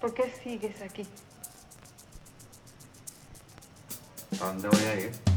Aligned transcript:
¿Por 0.00 0.14
qué 0.14 0.32
sigues 0.42 0.80
aquí? 0.80 1.06
¿A 4.40 4.46
dónde 4.46 4.68
voy 4.68 4.84
a 4.84 5.00
ir? 5.00 5.27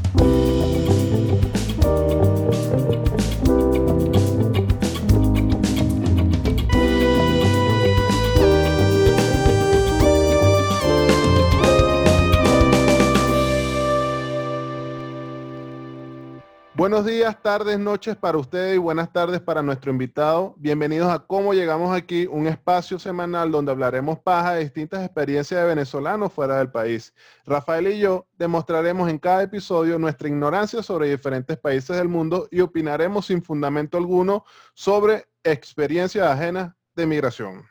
Buenos 16.82 17.06
días, 17.06 17.40
tardes, 17.40 17.78
noches 17.78 18.16
para 18.16 18.36
ustedes 18.38 18.74
y 18.74 18.78
buenas 18.78 19.12
tardes 19.12 19.40
para 19.40 19.62
nuestro 19.62 19.92
invitado. 19.92 20.56
Bienvenidos 20.58 21.12
a 21.12 21.20
Cómo 21.20 21.54
Llegamos 21.54 21.96
Aquí, 21.96 22.26
un 22.26 22.48
espacio 22.48 22.98
semanal 22.98 23.52
donde 23.52 23.70
hablaremos 23.70 24.18
paja 24.18 24.54
de 24.54 24.64
distintas 24.64 25.04
experiencias 25.04 25.60
de 25.60 25.66
venezolanos 25.68 26.32
fuera 26.32 26.58
del 26.58 26.72
país. 26.72 27.14
Rafael 27.46 27.86
y 27.86 28.00
yo 28.00 28.26
demostraremos 28.36 29.08
en 29.08 29.20
cada 29.20 29.44
episodio 29.44 29.96
nuestra 29.96 30.26
ignorancia 30.26 30.82
sobre 30.82 31.08
diferentes 31.08 31.56
países 31.56 31.96
del 31.96 32.08
mundo 32.08 32.48
y 32.50 32.62
opinaremos 32.62 33.26
sin 33.26 33.44
fundamento 33.44 33.96
alguno 33.96 34.44
sobre 34.74 35.26
experiencias 35.44 36.26
ajenas 36.26 36.74
de 36.96 37.06
migración. 37.06 37.62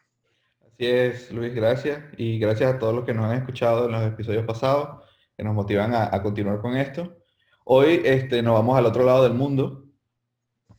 Así 0.62 0.88
es, 0.88 1.30
Luis, 1.34 1.54
gracias. 1.54 2.02
Y 2.16 2.40
gracias 2.40 2.76
a 2.76 2.80
todos 2.80 2.96
los 2.96 3.04
que 3.04 3.14
nos 3.14 3.26
han 3.26 3.36
escuchado 3.36 3.88
en 3.88 3.92
los 3.92 4.04
episodios 4.04 4.46
pasados, 4.46 5.04
que 5.36 5.44
nos 5.44 5.54
motivan 5.54 5.94
a, 5.94 6.16
a 6.16 6.24
continuar 6.24 6.62
con 6.62 6.78
esto. 6.78 7.21
Hoy 7.64 8.02
este, 8.06 8.42
nos 8.42 8.56
vamos 8.56 8.76
al 8.76 8.88
otro 8.88 9.04
lado 9.04 9.24
del 9.24 9.34
mundo. 9.34 9.86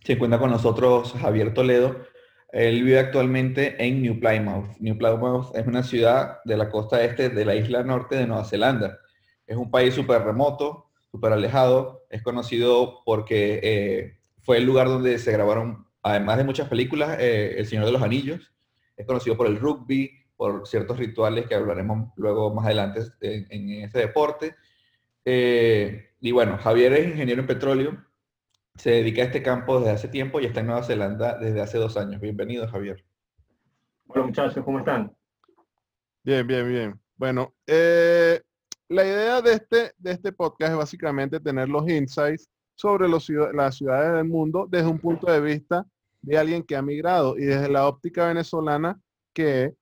Se 0.01 0.15
encuentra 0.15 0.41
con 0.41 0.51
nosotros 0.51 1.13
Javier 1.13 1.55
Toledo. 1.55 2.05
Él 2.51 2.83
vive 2.83 2.99
actualmente 2.99 3.77
en 3.83 4.03
New 4.03 4.19
Plymouth. 4.19 4.77
New 4.81 4.99
Plymouth 4.99 5.55
es 5.55 5.65
una 5.65 5.85
ciudad 5.85 6.39
de 6.45 6.57
la 6.57 6.69
costa 6.71 7.05
este 7.05 7.29
de 7.29 7.45
la 7.45 7.55
isla 7.55 7.85
norte 7.85 8.17
de 8.17 8.27
Nueva 8.27 8.45
Zelanda. 8.45 8.99
Es 9.47 9.57
un 9.57 9.71
país 9.71 9.95
súper 9.95 10.24
remoto, 10.24 10.91
súper 11.13 11.33
alejado. 11.33 12.05
Es 12.11 12.21
conocido 12.23 13.02
porque 13.05 13.61
eh, 13.63 14.19
fue 14.41 14.59
el 14.59 14.65
lugar 14.65 14.89
donde 14.89 15.21
se 15.21 15.30
grabaron, 15.30 15.87
además 16.02 16.39
de 16.39 16.45
muchas 16.45 16.69
películas, 16.69 17.17
eh, 17.21 17.55
El 17.59 17.67
Señor 17.67 17.87
de 17.87 17.93
los 17.93 18.02
Anillos. 18.02 18.52
Es 18.96 19.07
conocido 19.07 19.37
por 19.37 19.46
el 19.46 19.61
rugby, 19.61 20.11
por 20.37 20.67
ciertos 20.67 20.99
rituales 20.99 21.46
que 21.46 21.55
hablaremos 21.55 22.11
luego 22.17 22.52
más 22.52 22.67
adelante 22.67 23.02
en, 23.21 23.46
en 23.51 23.85
ese 23.85 24.01
deporte. 24.01 24.57
Eh, 25.24 26.12
y 26.23 26.30
bueno, 26.30 26.56
Javier 26.56 26.92
es 26.92 27.09
ingeniero 27.09 27.40
en 27.40 27.48
petróleo, 27.48 28.04
se 28.76 28.90
dedica 28.90 29.23
a 29.23 29.24
este 29.24 29.42
campo 29.42 29.80
desde 29.80 29.90
hace 29.90 30.09
tiempo 30.09 30.40
y 30.40 30.46
está 30.46 30.60
en 30.60 30.66
Nueva 30.66 30.84
Zelanda 30.84 31.37
desde 31.37 31.60
hace 31.60 31.78
dos 31.78 31.96
años. 31.96 32.20
Bienvenido, 32.20 32.66
Javier. 32.68 33.04
Hola 34.06 34.26
muchachos, 34.26 34.65
¿cómo 34.65 34.78
están? 34.78 35.12
Bien, 36.23 36.46
bien, 36.46 36.68
bien. 36.68 37.00
Bueno, 37.16 37.52
eh, 37.66 38.40
la 38.88 39.04
idea 39.04 39.43
de 39.43 39.54
este, 39.54 39.93
de 39.98 40.12
este 40.12 40.30
podcast 40.30 40.70
es 40.70 40.78
básicamente 40.78 41.40
tener 41.40 41.68
los 41.68 41.90
insights 41.90 42.48
sobre 42.76 43.09
los, 43.09 43.28
las 43.52 43.74
ciudades 43.74 44.12
del 44.12 44.24
mundo 44.24 44.68
desde 44.70 44.87
un 44.87 45.00
punto 45.00 45.30
de 45.30 45.40
vista 45.40 45.84
de 46.20 46.38
alguien 46.38 46.62
que 46.62 46.76
ha 46.76 46.82
migrado 46.82 47.37
y 47.37 47.46
desde 47.46 47.68
la 47.68 47.88
óptica 47.88 48.28
venezolana 48.28 48.96
que 49.32 49.74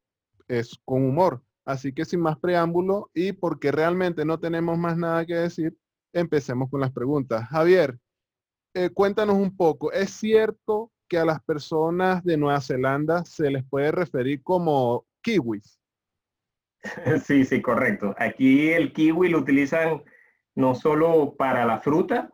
es 0.48 0.80
con 0.86 1.04
humor. 1.04 1.42
Así 1.66 1.92
que 1.92 2.06
sin 2.06 2.20
más 2.20 2.38
preámbulo 2.38 3.10
y 3.12 3.32
porque 3.32 3.70
realmente 3.70 4.24
no 4.24 4.40
tenemos 4.40 4.78
más 4.78 4.96
nada 4.96 5.26
que 5.26 5.34
decir, 5.34 5.76
empecemos 6.12 6.70
con 6.70 6.80
las 6.80 6.92
preguntas. 6.92 7.48
Javier, 7.48 7.98
eh, 8.74 8.90
cuéntanos 8.90 9.36
un 9.36 9.56
poco, 9.56 9.92
¿es 9.92 10.10
cierto 10.10 10.92
que 11.08 11.18
a 11.18 11.24
las 11.24 11.42
personas 11.42 12.22
de 12.22 12.36
Nueva 12.36 12.60
Zelanda 12.60 13.24
se 13.24 13.50
les 13.50 13.64
puede 13.64 13.90
referir 13.90 14.42
como 14.42 15.06
kiwis? 15.22 15.78
Sí, 17.24 17.44
sí, 17.44 17.60
correcto. 17.60 18.14
Aquí 18.16 18.70
el 18.70 18.92
kiwi 18.94 19.28
lo 19.28 19.38
utilizan 19.38 20.02
no 20.54 20.74
solo 20.74 21.34
para 21.36 21.66
la 21.66 21.80
fruta, 21.80 22.32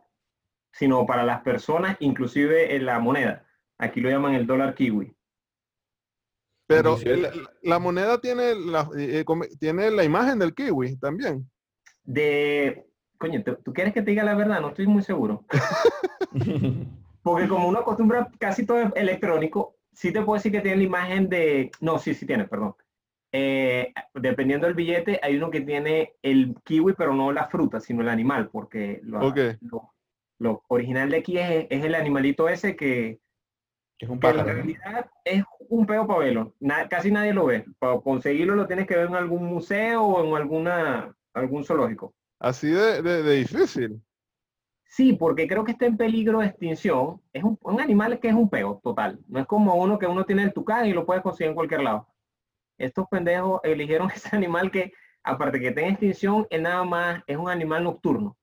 sino 0.71 1.05
para 1.05 1.25
las 1.25 1.41
personas, 1.41 1.97
inclusive 1.99 2.75
en 2.75 2.85
la 2.85 2.99
moneda. 2.99 3.45
Aquí 3.77 3.99
lo 3.99 4.09
llaman 4.09 4.35
el 4.35 4.47
dólar 4.47 4.73
kiwi. 4.73 5.13
Pero 6.67 6.97
la, 6.97 7.31
la, 7.61 7.79
moneda 7.79 8.19
tiene 8.19 8.53
la, 8.55 8.89
eh, 8.97 9.23
tiene 9.59 9.89
la 9.89 10.03
imagen 10.03 10.39
del 10.39 10.53
kiwi 10.53 10.97
también. 10.97 11.49
De, 12.03 12.86
coño, 13.17 13.43
¿tú 13.43 13.73
quieres 13.73 13.93
que 13.93 14.01
te 14.01 14.11
diga 14.11 14.23
la 14.23 14.35
verdad? 14.35 14.61
No 14.61 14.69
estoy 14.69 14.87
muy 14.87 15.03
seguro. 15.03 15.45
Porque 17.23 17.47
como 17.47 17.67
uno 17.67 17.79
acostumbra 17.79 18.29
casi 18.39 18.65
todo 18.65 18.93
electrónico, 18.95 19.75
sí 19.91 20.13
te 20.13 20.21
puedo 20.21 20.35
decir 20.35 20.51
que 20.51 20.61
tiene 20.61 20.77
la 20.77 20.83
imagen 20.83 21.27
de... 21.27 21.71
No, 21.81 21.99
sí, 21.99 22.13
sí 22.13 22.25
tiene, 22.25 22.45
perdón. 22.45 22.75
Eh, 23.31 23.93
dependiendo 24.13 24.65
del 24.65 24.75
billete, 24.75 25.19
hay 25.21 25.35
uno 25.35 25.51
que 25.51 25.61
tiene 25.61 26.13
el 26.21 26.55
kiwi, 26.63 26.93
pero 26.93 27.13
no 27.13 27.31
la 27.31 27.47
fruta, 27.47 27.79
sino 27.79 28.01
el 28.01 28.09
animal, 28.09 28.49
porque 28.49 29.01
lo, 29.03 29.27
okay. 29.27 29.57
lo, 29.61 29.93
lo 30.39 30.63
original 30.69 31.09
de 31.09 31.17
aquí 31.17 31.37
es, 31.37 31.67
es, 31.69 31.83
el 31.83 31.95
animalito 31.95 32.47
ese 32.47 32.75
que, 32.75 33.19
que 33.97 34.05
es 34.05 34.09
un 34.09 34.19
que 34.19 34.27
pájaro. 34.27 34.49
en 34.49 34.55
realidad 34.55 35.09
es 35.25 35.43
un 35.69 35.85
peo 35.85 36.07
para 36.07 36.19
verlo. 36.19 36.53
Na, 36.59 36.87
casi 36.87 37.11
nadie 37.11 37.33
lo 37.33 37.45
ve. 37.45 37.65
Para 37.79 37.99
conseguirlo 37.99 38.55
lo 38.55 38.67
tienes 38.67 38.87
que 38.87 38.95
ver 38.95 39.07
en 39.07 39.15
algún 39.15 39.45
museo 39.45 40.03
o 40.03 40.25
en 40.25 40.35
alguna, 40.35 41.13
algún 41.33 41.65
zoológico. 41.65 42.13
Así 42.39 42.69
de, 42.69 43.01
de, 43.01 43.23
de, 43.23 43.35
difícil. 43.35 44.01
Sí, 44.85 45.13
porque 45.13 45.47
creo 45.47 45.63
que 45.63 45.71
está 45.73 45.85
en 45.85 45.97
peligro 45.97 46.39
de 46.39 46.47
extinción. 46.47 47.21
Es 47.33 47.43
un, 47.43 47.57
un, 47.61 47.81
animal 47.81 48.19
que 48.19 48.29
es 48.29 48.33
un 48.33 48.49
peo 48.49 48.79
total. 48.83 49.19
No 49.27 49.39
es 49.39 49.45
como 49.45 49.75
uno 49.75 49.99
que 49.99 50.07
uno 50.07 50.25
tiene 50.25 50.43
en 50.43 50.53
tu 50.53 50.63
casa 50.63 50.87
y 50.87 50.93
lo 50.93 51.05
puedes 51.05 51.23
conseguir 51.23 51.49
en 51.49 51.55
cualquier 51.55 51.81
lado. 51.81 52.07
Estos 52.77 53.07
pendejos 53.09 53.59
eligieron 53.63 54.09
ese 54.15 54.35
animal 54.35 54.71
que, 54.71 54.91
aparte 55.23 55.59
que 55.59 55.69
está 55.69 55.81
en 55.81 55.91
extinción, 55.91 56.47
es 56.49 56.61
nada 56.61 56.83
más, 56.83 57.23
es 57.27 57.37
un 57.37 57.49
animal 57.49 57.83
nocturno. 57.83 58.37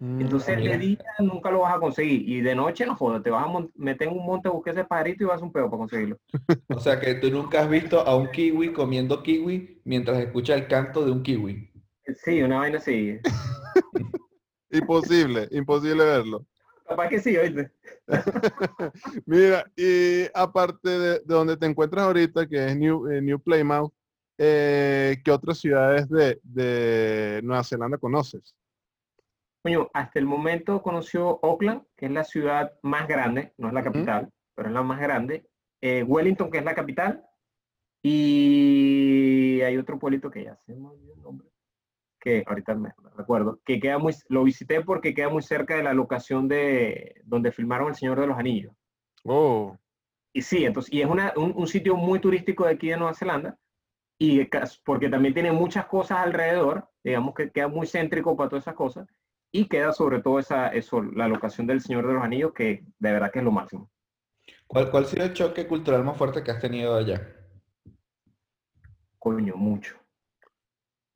Mm, 0.00 0.20
Entonces 0.20 0.56
de 0.58 0.78
día 0.78 1.04
nunca 1.18 1.50
lo 1.50 1.60
vas 1.60 1.74
a 1.74 1.80
conseguir 1.80 2.28
y 2.28 2.40
de 2.40 2.54
noche 2.54 2.86
no 2.86 2.94
jodas, 2.94 3.20
te 3.22 3.30
vas 3.30 3.44
a 3.44 3.66
meter 3.74 4.06
en 4.06 4.14
un 4.16 4.24
monte 4.24 4.48
buscar 4.48 4.74
ese 4.74 4.84
pajarito 4.84 5.24
y 5.24 5.26
vas 5.26 5.42
a 5.42 5.44
un 5.44 5.52
peo 5.52 5.68
para 5.68 5.78
conseguirlo. 5.78 6.18
o 6.68 6.78
sea 6.78 7.00
que 7.00 7.16
tú 7.16 7.30
nunca 7.30 7.62
has 7.62 7.68
visto 7.68 8.00
a 8.00 8.14
un 8.14 8.30
kiwi 8.30 8.72
comiendo 8.72 9.22
kiwi 9.24 9.80
mientras 9.84 10.20
escucha 10.20 10.54
el 10.54 10.68
canto 10.68 11.04
de 11.04 11.10
un 11.10 11.22
kiwi. 11.24 11.68
Sí, 12.16 12.42
una 12.42 12.58
vaina 12.58 12.78
así. 12.78 13.18
imposible, 14.70 15.48
imposible 15.50 16.04
verlo. 16.04 16.46
Capaz 16.86 17.08
que 17.08 17.20
sí, 17.20 17.36
oíste. 17.36 17.70
Mira, 19.26 19.70
y 19.76 20.24
aparte 20.34 20.88
de, 20.88 21.10
de, 21.10 21.22
donde 21.26 21.56
te 21.56 21.66
encuentras 21.66 22.06
ahorita, 22.06 22.46
que 22.46 22.66
es 22.66 22.76
New, 22.76 23.10
eh, 23.10 23.20
New 23.20 23.38
Plymouth, 23.38 23.92
eh, 24.38 25.16
¿qué 25.22 25.30
otras 25.30 25.58
ciudades 25.58 26.08
de, 26.08 26.40
de, 26.42 27.40
Nueva 27.42 27.62
Zelanda 27.62 27.98
conoces? 27.98 28.54
Coño, 29.62 29.90
hasta 29.92 30.18
el 30.18 30.24
momento 30.24 30.82
conoció 30.82 31.40
Auckland, 31.42 31.82
que 31.94 32.06
es 32.06 32.12
la 32.12 32.24
ciudad 32.24 32.72
más 32.82 33.06
grande, 33.06 33.52
no 33.58 33.68
es 33.68 33.74
la 33.74 33.82
capital, 33.82 34.24
¿Mm? 34.24 34.32
pero 34.54 34.68
es 34.68 34.74
la 34.74 34.82
más 34.82 35.00
grande. 35.00 35.46
Eh, 35.82 36.02
Wellington, 36.04 36.50
que 36.50 36.58
es 36.58 36.64
la 36.64 36.74
capital. 36.74 37.24
Y 38.00 39.60
hay 39.60 39.76
otro 39.76 39.98
pueblito 39.98 40.30
que 40.30 40.44
ya 40.44 40.56
se 40.64 40.74
me 40.74 40.88
olvidó 40.88 41.14
el 41.14 41.20
nombre 41.20 41.48
que 42.18 42.44
ahorita 42.46 42.74
me, 42.74 42.92
recuerdo, 43.16 43.60
que 43.64 43.80
queda 43.80 43.98
muy, 43.98 44.14
lo 44.28 44.44
visité 44.44 44.82
porque 44.82 45.14
queda 45.14 45.28
muy 45.28 45.42
cerca 45.42 45.76
de 45.76 45.82
la 45.82 45.94
locación 45.94 46.48
de 46.48 47.20
donde 47.24 47.52
filmaron 47.52 47.88
El 47.88 47.94
Señor 47.94 48.20
de 48.20 48.26
los 48.26 48.38
Anillos. 48.38 48.74
Oh. 49.24 49.76
Y 50.32 50.42
sí, 50.42 50.64
entonces, 50.64 50.92
y 50.92 51.00
es 51.00 51.08
una, 51.08 51.32
un, 51.36 51.52
un, 51.56 51.66
sitio 51.66 51.96
muy 51.96 52.20
turístico 52.20 52.64
de 52.64 52.72
aquí 52.72 52.88
de 52.88 52.96
Nueva 52.96 53.14
Zelanda, 53.14 53.58
y 54.18 54.46
porque 54.84 55.08
también 55.08 55.34
tiene 55.34 55.52
muchas 55.52 55.86
cosas 55.86 56.18
alrededor, 56.18 56.88
digamos 57.02 57.34
que 57.34 57.50
queda 57.50 57.68
muy 57.68 57.86
céntrico 57.86 58.36
para 58.36 58.50
todas 58.50 58.64
esas 58.64 58.74
cosas, 58.74 59.06
y 59.52 59.66
queda 59.66 59.92
sobre 59.92 60.20
todo 60.20 60.38
esa, 60.38 60.68
eso, 60.68 61.02
la 61.02 61.28
locación 61.28 61.66
del 61.66 61.80
Señor 61.80 62.06
de 62.06 62.14
los 62.14 62.22
Anillos, 62.22 62.52
que 62.52 62.84
de 62.98 63.12
verdad 63.12 63.30
que 63.30 63.38
es 63.38 63.44
lo 63.44 63.52
máximo. 63.52 63.90
¿Cuál, 64.66 64.90
cuál 64.90 65.04
ha 65.04 65.06
sido 65.06 65.24
el 65.24 65.32
choque 65.32 65.66
cultural 65.66 66.04
más 66.04 66.16
fuerte 66.16 66.42
que 66.42 66.50
has 66.50 66.60
tenido 66.60 66.94
allá? 66.94 67.34
Coño, 69.18 69.56
mucho 69.56 69.98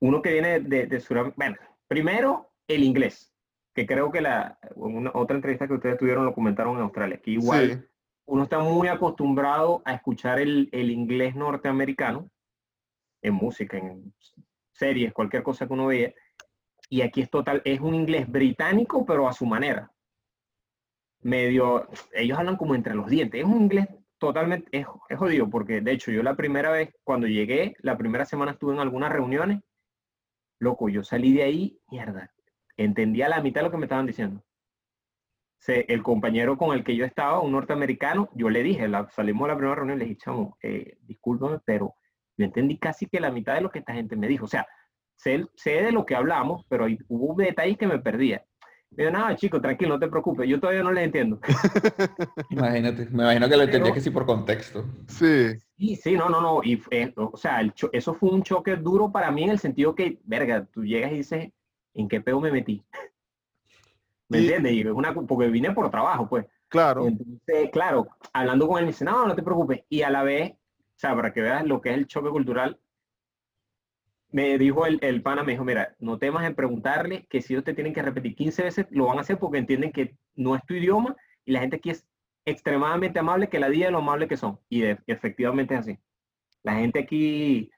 uno 0.03 0.21
que 0.21 0.33
viene 0.33 0.59
de, 0.59 0.87
de 0.87 1.01
Sudamérica, 1.01 1.37
bueno, 1.37 1.57
primero 1.87 2.51
el 2.67 2.83
inglés, 2.83 3.33
que 3.73 3.87
creo 3.87 4.11
que 4.11 4.21
la 4.21 4.59
una, 4.75 5.13
otra 5.15 5.37
entrevista 5.37 5.69
que 5.69 5.75
ustedes 5.75 5.97
tuvieron 5.97 6.25
lo 6.25 6.35
comentaron 6.35 6.75
en 6.77 6.83
Australia, 6.83 7.21
que 7.23 7.31
igual 7.31 7.71
sí. 7.71 7.89
uno 8.27 8.43
está 8.43 8.59
muy 8.59 8.89
acostumbrado 8.89 9.81
a 9.85 9.95
escuchar 9.95 10.41
el, 10.41 10.69
el, 10.73 10.91
inglés 10.91 11.37
norteamericano 11.37 12.29
en 13.23 13.35
música, 13.35 13.79
en 13.79 14.13
series, 14.73 15.13
cualquier 15.13 15.45
cosa 15.45 15.69
que 15.69 15.73
uno 15.73 15.87
vea, 15.87 16.13
y 16.89 17.03
aquí 17.03 17.21
es 17.21 17.31
total, 17.31 17.63
es 17.65 17.81
un 17.81 17.95
inglés 17.95 18.29
británico, 18.29 19.07
pero 19.07 19.29
a 19.29 19.33
su 19.33 19.47
manera. 19.47 19.93
Medio, 21.21 21.89
ellos 22.13 22.37
hablan 22.37 22.57
como 22.57 22.75
entre 22.75 22.97
los 22.97 23.07
dientes, 23.07 23.41
es 23.41 23.47
un 23.47 23.63
inglés 23.63 23.87
totalmente, 24.19 24.69
es, 24.77 24.85
es 25.09 25.17
jodido, 25.17 25.49
porque 25.49 25.81
de 25.81 25.93
hecho 25.93 26.11
yo 26.11 26.25
la 26.25 26.35
primera 26.35 26.73
vez, 26.73 26.93
cuando 27.05 27.29
llegué, 27.29 27.77
la 27.83 27.97
primera 27.97 28.25
semana 28.25 28.51
estuve 28.51 28.75
en 28.75 28.81
algunas 28.81 29.13
reuniones, 29.13 29.61
loco, 30.63 30.89
yo 30.89 31.03
salí 31.03 31.35
de 31.35 31.43
ahí, 31.43 31.81
mierda, 31.91 32.33
entendía 32.77 33.29
la 33.29 33.43
mitad 33.43 33.61
de 33.61 33.65
lo 33.67 33.71
que 33.71 33.79
me 33.79 33.87
estaban 33.87 34.07
diciendo. 34.07 34.43
Se, 35.59 35.81
el 35.89 36.03
compañero 36.03 36.57
con 36.57 36.75
el 36.75 36.85
que 36.85 36.97
yo 36.97 37.05
estaba, 37.05 37.41
un 37.41 37.53
norteamericano, 37.53 38.31
yo 38.35 38.49
le 38.49 38.63
dije, 38.63 38.89
la, 38.89 39.09
salimos 39.11 39.45
a 39.45 39.49
la 39.49 39.57
primera 39.57 39.77
reunión 39.77 39.99
y 39.99 40.01
le 40.01 40.09
dije, 40.09 40.21
chamo, 40.25 40.57
eh, 40.63 40.99
discúlpame, 41.03 41.59
pero 41.65 41.95
yo 42.37 42.45
entendí 42.45 42.79
casi 42.79 43.07
que 43.07 43.21
la 43.21 43.31
mitad 43.31 43.55
de 43.55 43.61
lo 43.61 43.71
que 43.71 43.81
esta 43.81 43.93
gente 43.93 44.17
me 44.17 44.27
dijo. 44.29 44.45
O 44.45 44.49
sea, 44.49 44.67
sé, 45.17 45.45
sé 45.55 45.83
de 45.83 45.93
lo 45.93 46.07
que 46.07 46.17
hablamos, 46.17 46.65
pero 46.69 46.87
hubo 47.09 47.35
detalles 47.37 47.79
que 47.79 47.87
me 47.87 47.99
perdía. 47.99 48.45
Me 48.91 49.05
dijo, 49.05 49.17
nada, 49.17 49.37
chico, 49.37 49.61
tranquilo, 49.61 49.95
no 49.95 50.01
te 50.01 50.09
preocupes, 50.09 50.49
yo 50.49 50.61
todavía 50.61 50.83
no 50.83 50.93
les 50.93 51.05
entiendo. 51.05 51.41
Imagínate, 52.51 53.07
me 53.07 53.23
imagino 53.23 53.49
que 53.49 53.57
lo 53.57 53.63
entendía 53.63 53.93
que 53.93 54.01
sí 54.01 54.11
por 54.11 54.27
contexto. 54.27 54.85
Sí. 55.07 55.53
Sí, 55.83 55.97
sí, 55.97 56.13
no, 56.13 56.29
no, 56.29 56.41
no. 56.41 56.61
Y, 56.63 56.81
o 57.17 57.37
sea, 57.37 57.61
eso 57.91 58.15
fue 58.15 58.31
un 58.31 58.45
choque 58.45 58.77
duro 58.77 59.11
para 59.11 59.33
mí 59.33 59.43
en 59.43 59.51
el 59.51 59.59
sentido 59.59 59.97
que, 59.97 60.21
verga, 60.23 60.65
tú 60.67 60.85
llegas 60.85 61.11
y 61.11 61.17
dices, 61.17 61.51
¿en 61.95 62.09
qué 62.09 62.21
peo 62.21 62.41
me 62.41 62.53
metí? 62.53 62.85
¿Me 64.29 64.39
entiendes? 64.39 64.75
Y 64.75 64.83
es 64.83 64.87
una, 64.87 65.13
porque 65.13 65.49
vine 65.49 65.73
por 65.73 65.91
trabajo, 65.91 66.29
pues. 66.29 66.47
Claro. 66.69 67.09
Entonces, 67.09 67.71
claro, 67.73 68.07
hablando 68.33 68.69
con 68.69 68.79
él, 68.79 68.85
me 68.85 68.93
dice, 68.93 69.05
no, 69.05 69.27
no 69.27 69.35
te 69.35 69.43
preocupes. 69.43 69.83
Y 69.89 70.03
a 70.03 70.11
la 70.11 70.23
vez, 70.23 70.53
o 70.53 70.99
sea, 70.99 71.17
para 71.17 71.33
que 71.33 71.41
veas 71.41 71.67
lo 71.67 71.81
que 71.81 71.91
es 71.91 71.97
el 71.97 72.07
choque 72.07 72.31
cultural, 72.31 72.79
me 74.31 74.57
dijo 74.59 74.87
el, 74.87 75.01
el 75.03 75.21
pana, 75.21 75.43
me 75.43 75.51
dijo, 75.51 75.65
mira, 75.65 75.97
no 75.99 76.17
temas 76.17 76.47
en 76.47 76.55
preguntarle 76.55 77.27
que 77.27 77.43
si 77.43 77.55
ellos 77.55 77.65
te 77.65 77.75
tienen 77.75 77.93
que 77.93 78.03
repetir 78.03 78.37
15 78.37 78.63
veces, 78.63 78.87
lo 78.91 79.07
van 79.07 79.19
a 79.19 79.23
hacer 79.23 79.37
porque 79.37 79.59
entienden 79.59 79.91
que 79.91 80.15
no 80.37 80.55
es 80.55 80.65
tu 80.65 80.75
idioma 80.75 81.17
y 81.45 81.51
la 81.51 81.59
gente 81.59 81.79
aquí 81.79 81.91
es 81.91 82.07
extremadamente 82.45 83.19
amable, 83.19 83.49
que 83.49 83.61
la 83.61 83.69
día 83.69 83.87
de 83.87 83.93
lo 83.93 83.99
amable 83.99 84.29
que 84.29 84.37
son. 84.37 84.59
Y 84.69 84.85
efectivamente 85.07 85.75
es 85.75 85.81
así. 85.81 85.99
La 86.63 86.75
gente 86.75 87.01
aquí 87.01 87.71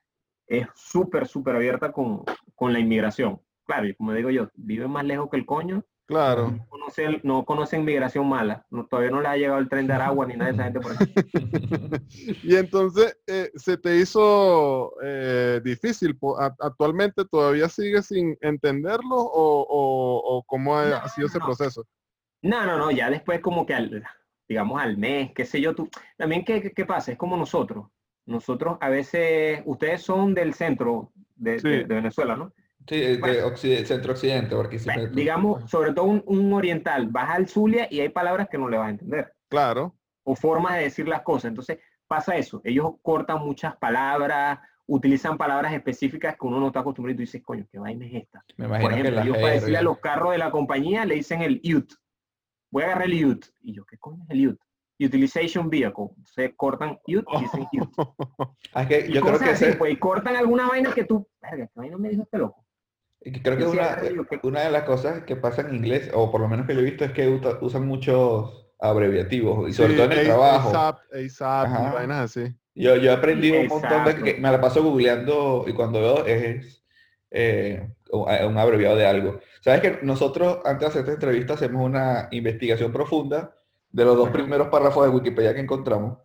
es 0.46 0.66
súper, 0.74 1.26
súper 1.26 1.56
abierta 1.56 1.92
con, 1.92 2.24
con 2.54 2.72
la 2.72 2.78
inmigración. 2.78 3.40
Claro, 3.64 3.86
y 3.88 3.94
como 3.94 4.12
digo 4.12 4.30
yo, 4.30 4.50
vive 4.54 4.86
más 4.88 5.04
lejos 5.04 5.30
que 5.30 5.36
el 5.38 5.46
coño 5.46 5.84
Claro. 6.06 6.58
No 7.22 7.44
conocen, 7.46 7.84
migración 7.84 8.28
mala. 8.28 8.66
todavía 8.90 9.10
no 9.10 9.22
le 9.22 9.28
ha 9.28 9.36
llegado 9.36 9.58
el 9.58 9.70
tren 9.70 9.86
de 9.86 9.94
Aragua 9.94 10.26
ni 10.26 10.34
nada 10.34 10.52
de 10.52 10.54
esa 10.54 10.64
gente 10.64 10.80
por 10.80 10.92
aquí. 10.92 11.14
y 12.42 12.56
entonces, 12.56 13.18
eh, 13.26 13.50
¿se 13.54 13.78
te 13.78 13.96
hizo 13.96 14.92
eh, 15.02 15.62
difícil? 15.64 16.18
¿Actualmente 16.60 17.24
todavía 17.24 17.70
sigues 17.70 18.06
sin 18.06 18.36
entenderlo 18.42 19.16
o, 19.16 20.44
cómo 20.46 20.76
ha, 20.76 21.08
sido 21.08 21.26
ese 21.26 21.40
proceso? 21.40 21.86
No, 22.42 22.66
no, 22.66 22.76
no, 22.76 22.90
ya 22.90 23.08
después 23.08 23.40
como 23.40 23.64
que 23.64 23.74
al, 23.74 24.04
digamos 24.48 24.80
al 24.80 24.96
mes, 24.96 25.32
qué 25.34 25.44
sé 25.44 25.60
yo, 25.60 25.74
tú. 25.74 25.88
También, 26.16 26.44
¿qué, 26.44 26.72
qué 26.72 26.84
pasa? 26.86 27.12
Es 27.12 27.18
como 27.18 27.36
nosotros. 27.36 27.86
Nosotros 28.26 28.78
a 28.80 28.88
veces, 28.88 29.62
ustedes 29.64 30.02
son 30.02 30.34
del 30.34 30.54
centro 30.54 31.12
de 31.36 31.84
Venezuela, 31.86 32.36
¿no? 32.36 32.52
Sí, 32.86 33.00
de 33.00 33.86
centro-occidente, 33.86 34.54
porque 34.54 34.78
Digamos, 35.12 35.70
sobre 35.70 35.92
todo 35.92 36.04
un, 36.04 36.52
oriental, 36.52 37.08
vas 37.08 37.30
al 37.30 37.48
Zulia 37.48 37.88
y 37.90 38.00
hay 38.00 38.10
palabras 38.10 38.48
que 38.50 38.58
no 38.58 38.68
le 38.68 38.76
vas 38.76 38.88
a 38.88 38.90
entender. 38.90 39.32
Claro. 39.48 39.94
O 40.22 40.34
formas 40.34 40.76
de 40.76 40.82
decir 40.82 41.08
las 41.08 41.22
cosas. 41.22 41.46
Entonces, 41.46 41.78
pasa 42.06 42.36
eso. 42.36 42.60
Ellos 42.62 42.92
cortan 43.00 43.40
muchas 43.40 43.76
palabras, 43.76 44.58
utilizan 44.86 45.38
palabras 45.38 45.72
específicas 45.72 46.36
que 46.38 46.46
uno 46.46 46.60
no 46.60 46.66
está 46.66 46.80
acostumbrado 46.80 47.14
y 47.14 47.16
tú 47.16 47.20
dices, 47.22 47.42
coño, 47.42 47.66
¿qué 47.72 47.78
vaina 47.78 48.04
es 48.06 48.14
esta? 48.14 48.44
Me 48.58 48.66
imagino 48.66 48.90
Por 48.90 48.98
ejemplo, 48.98 49.22
ellos 49.22 49.38
para 49.38 49.54
decirle 49.54 49.78
a 49.78 49.82
los 49.82 49.98
carros 49.98 50.32
de 50.32 50.38
la 50.38 50.50
compañía 50.50 51.06
le 51.06 51.14
dicen 51.14 51.40
el 51.40 51.62
UT. 51.64 51.90
Voy 52.74 52.82
a 52.82 52.86
agarrar 52.86 53.08
el 53.08 53.24
UT. 53.24 53.44
Y 53.62 53.72
yo, 53.72 53.84
¿qué 53.86 53.96
coño 53.98 54.24
es 54.24 54.30
el 54.30 54.48
UT? 54.48 54.60
Utilization 54.98 55.70
Vehicle. 55.70 56.08
Se 56.24 56.56
cortan 56.56 56.98
UT 57.06 57.24
y 57.32 57.40
dicen 57.40 57.68
UT. 57.72 57.94
Ah, 58.72 58.84
que 58.88 59.08
yo 59.12 59.20
creo 59.20 59.38
que 59.38 59.50
así, 59.50 59.66
pues, 59.78 59.92
y 59.92 59.96
cortan 59.96 60.34
alguna 60.34 60.66
vaina 60.66 60.92
que 60.92 61.04
tú, 61.04 61.24
verga, 61.40 61.68
¿qué 61.68 61.72
vaina 61.80 61.96
me 61.96 62.08
dijo 62.08 62.24
este 62.24 62.38
loco? 62.38 62.66
Creo 63.20 63.56
que 63.56 63.64
una, 63.64 63.98
una, 64.42 64.60
de 64.62 64.70
las 64.72 64.82
cosas 64.82 65.22
que 65.22 65.36
pasa 65.36 65.62
en 65.62 65.76
inglés, 65.76 66.10
o 66.12 66.32
por 66.32 66.40
lo 66.40 66.48
menos 66.48 66.66
que 66.66 66.74
yo 66.74 66.80
he 66.80 66.84
visto, 66.84 67.04
es 67.04 67.12
que 67.12 67.28
usan 67.60 67.86
muchos 67.86 68.66
abreviativos, 68.80 69.70
y 69.70 69.72
sobre 69.72 69.94
todo 69.94 70.06
en 70.06 70.12
el 70.18 70.26
trabajo. 70.26 70.70
ASAP, 70.70 70.98
ASAP, 71.14 71.94
vainas 71.94 72.36
así. 72.36 72.52
Yo, 72.74 72.96
yo 72.96 73.12
he 73.12 73.14
aprendido 73.14 73.60
un 73.60 73.68
montón 73.68 74.04
de 74.04 74.16
que 74.16 74.40
me 74.40 74.50
la 74.50 74.60
paso 74.60 74.82
googleando 74.82 75.64
y 75.68 75.72
cuando 75.74 76.00
veo 76.00 76.26
es 76.26 76.84
eh, 77.30 77.88
un 78.10 78.58
abreviado 78.58 78.96
de 78.96 79.06
algo. 79.06 79.38
Sabes 79.64 79.80
que 79.80 79.98
nosotros 80.02 80.58
antes 80.66 80.80
de 80.80 80.86
hacer 80.88 81.00
esta 81.00 81.12
entrevista 81.12 81.54
hacemos 81.54 81.86
una 81.86 82.28
investigación 82.32 82.92
profunda 82.92 83.56
de 83.90 84.04
los 84.04 84.14
dos 84.14 84.28
primeros 84.28 84.68
párrafos 84.68 85.06
de 85.06 85.10
Wikipedia 85.10 85.54
que 85.54 85.60
encontramos. 85.60 86.18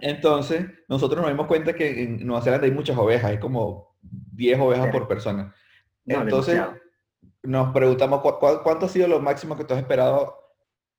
Entonces, 0.00 0.66
nosotros 0.88 1.20
nos 1.20 1.30
dimos 1.30 1.46
cuenta 1.46 1.74
que 1.74 2.02
en 2.02 2.26
Nueva 2.26 2.42
Zelanda 2.42 2.66
hay 2.66 2.72
muchas 2.72 2.98
ovejas, 2.98 3.30
hay 3.30 3.38
como 3.38 3.96
10 4.00 4.58
ovejas 4.58 4.88
por 4.90 5.06
persona. 5.06 5.54
Entonces, 6.04 6.60
nos 7.44 7.72
preguntamos 7.72 8.20
cuánto 8.20 8.86
ha 8.86 8.88
sido 8.88 9.06
lo 9.06 9.20
máximo 9.20 9.56
que 9.56 9.62
tú 9.62 9.74
has 9.74 9.80
esperado 9.80 10.36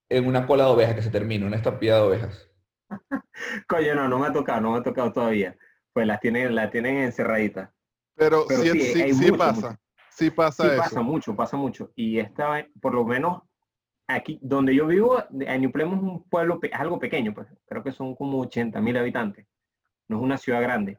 en 0.08 0.28
una 0.28 0.48
cola 0.48 0.64
de 0.64 0.70
ovejas 0.70 0.96
que 0.96 1.02
se 1.02 1.10
termine, 1.10 1.46
una 1.46 1.58
estampida 1.58 1.96
de 1.96 2.02
ovejas. 2.04 2.50
Coño, 3.68 3.96
no, 3.96 4.08
no 4.08 4.18
me 4.18 4.28
ha 4.28 4.32
tocado, 4.32 4.62
no 4.62 4.72
me 4.72 4.78
ha 4.78 4.84
tocado 4.84 5.12
todavía. 5.12 5.58
Pues 5.92 6.08
las 6.08 6.22
tienen, 6.22 6.56
la 6.56 6.70
tienen 6.70 7.00
encerraditas. 7.00 7.70
Pero, 8.16 8.46
sí, 8.48 9.14
sí, 9.14 9.32
pasa. 9.34 9.78
Sí 10.18 10.32
pasa 10.32 10.64
sí 10.64 10.70
pasa 10.76 11.02
mucho, 11.04 11.36
pasa 11.36 11.58
mucho. 11.58 11.92
Y 11.96 12.18
esta, 12.18 12.66
por 12.82 12.96
lo 12.96 13.06
menos 13.06 13.44
aquí, 14.08 14.40
donde 14.42 14.74
yo 14.74 14.88
vivo, 14.88 15.24
en 15.30 15.62
New 15.62 15.72
es 15.76 15.86
un 15.86 16.28
pueblo, 16.28 16.60
es 16.64 16.74
algo 16.74 16.98
pequeño, 16.98 17.36
pues 17.36 17.48
creo 17.68 17.84
que 17.84 17.92
son 17.92 18.16
como 18.16 18.40
80 18.40 18.82
mil 18.82 18.98
habitantes. 18.98 19.46
No 20.08 20.18
es 20.18 20.24
una 20.24 20.40
ciudad 20.40 20.64
grande. 20.64 20.98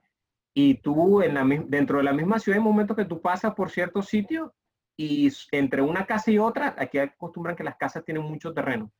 Y 0.55 0.75
tú 0.75 1.20
en 1.20 1.35
la, 1.35 1.44
dentro 1.67 1.99
de 1.99 2.05
la 2.05 2.12
misma 2.12 2.38
ciudad 2.38 2.59
hay 2.59 2.65
momentos 2.65 2.97
que 2.97 3.06
tú 3.06 3.20
pasas 3.20 3.55
por 3.55 3.70
ciertos 3.70 4.06
sitios 4.06 4.53
y 4.97 5.32
entre 5.50 5.82
una 5.82 6.06
casa 6.06 6.31
y 6.31 6.38
otra, 6.38 6.76
aquí 6.79 6.99
acostumbran 6.99 7.56
que 7.56 7.64
las 7.64 7.76
casas 7.76 8.05
tienen 8.05 8.23
mucho 8.23 8.55
terreno 8.55 8.93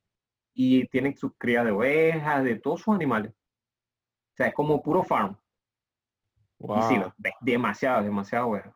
y 0.53 0.89
tienen 0.89 1.17
sus 1.17 1.31
crías 1.39 1.65
de 1.65 1.71
ovejas, 1.71 2.43
de 2.43 2.57
todos 2.57 2.81
sus 2.81 2.93
animales. 2.93 3.33
O 4.33 4.37
sea, 4.37 4.49
es 4.49 4.55
como 4.55 4.83
puro 4.83 5.05
farm. 5.05 5.39
Wow. 6.59 6.89
sí, 6.89 6.97
demasiado, 7.41 8.03
demasiado 8.03 8.49
ovejas. 8.49 8.75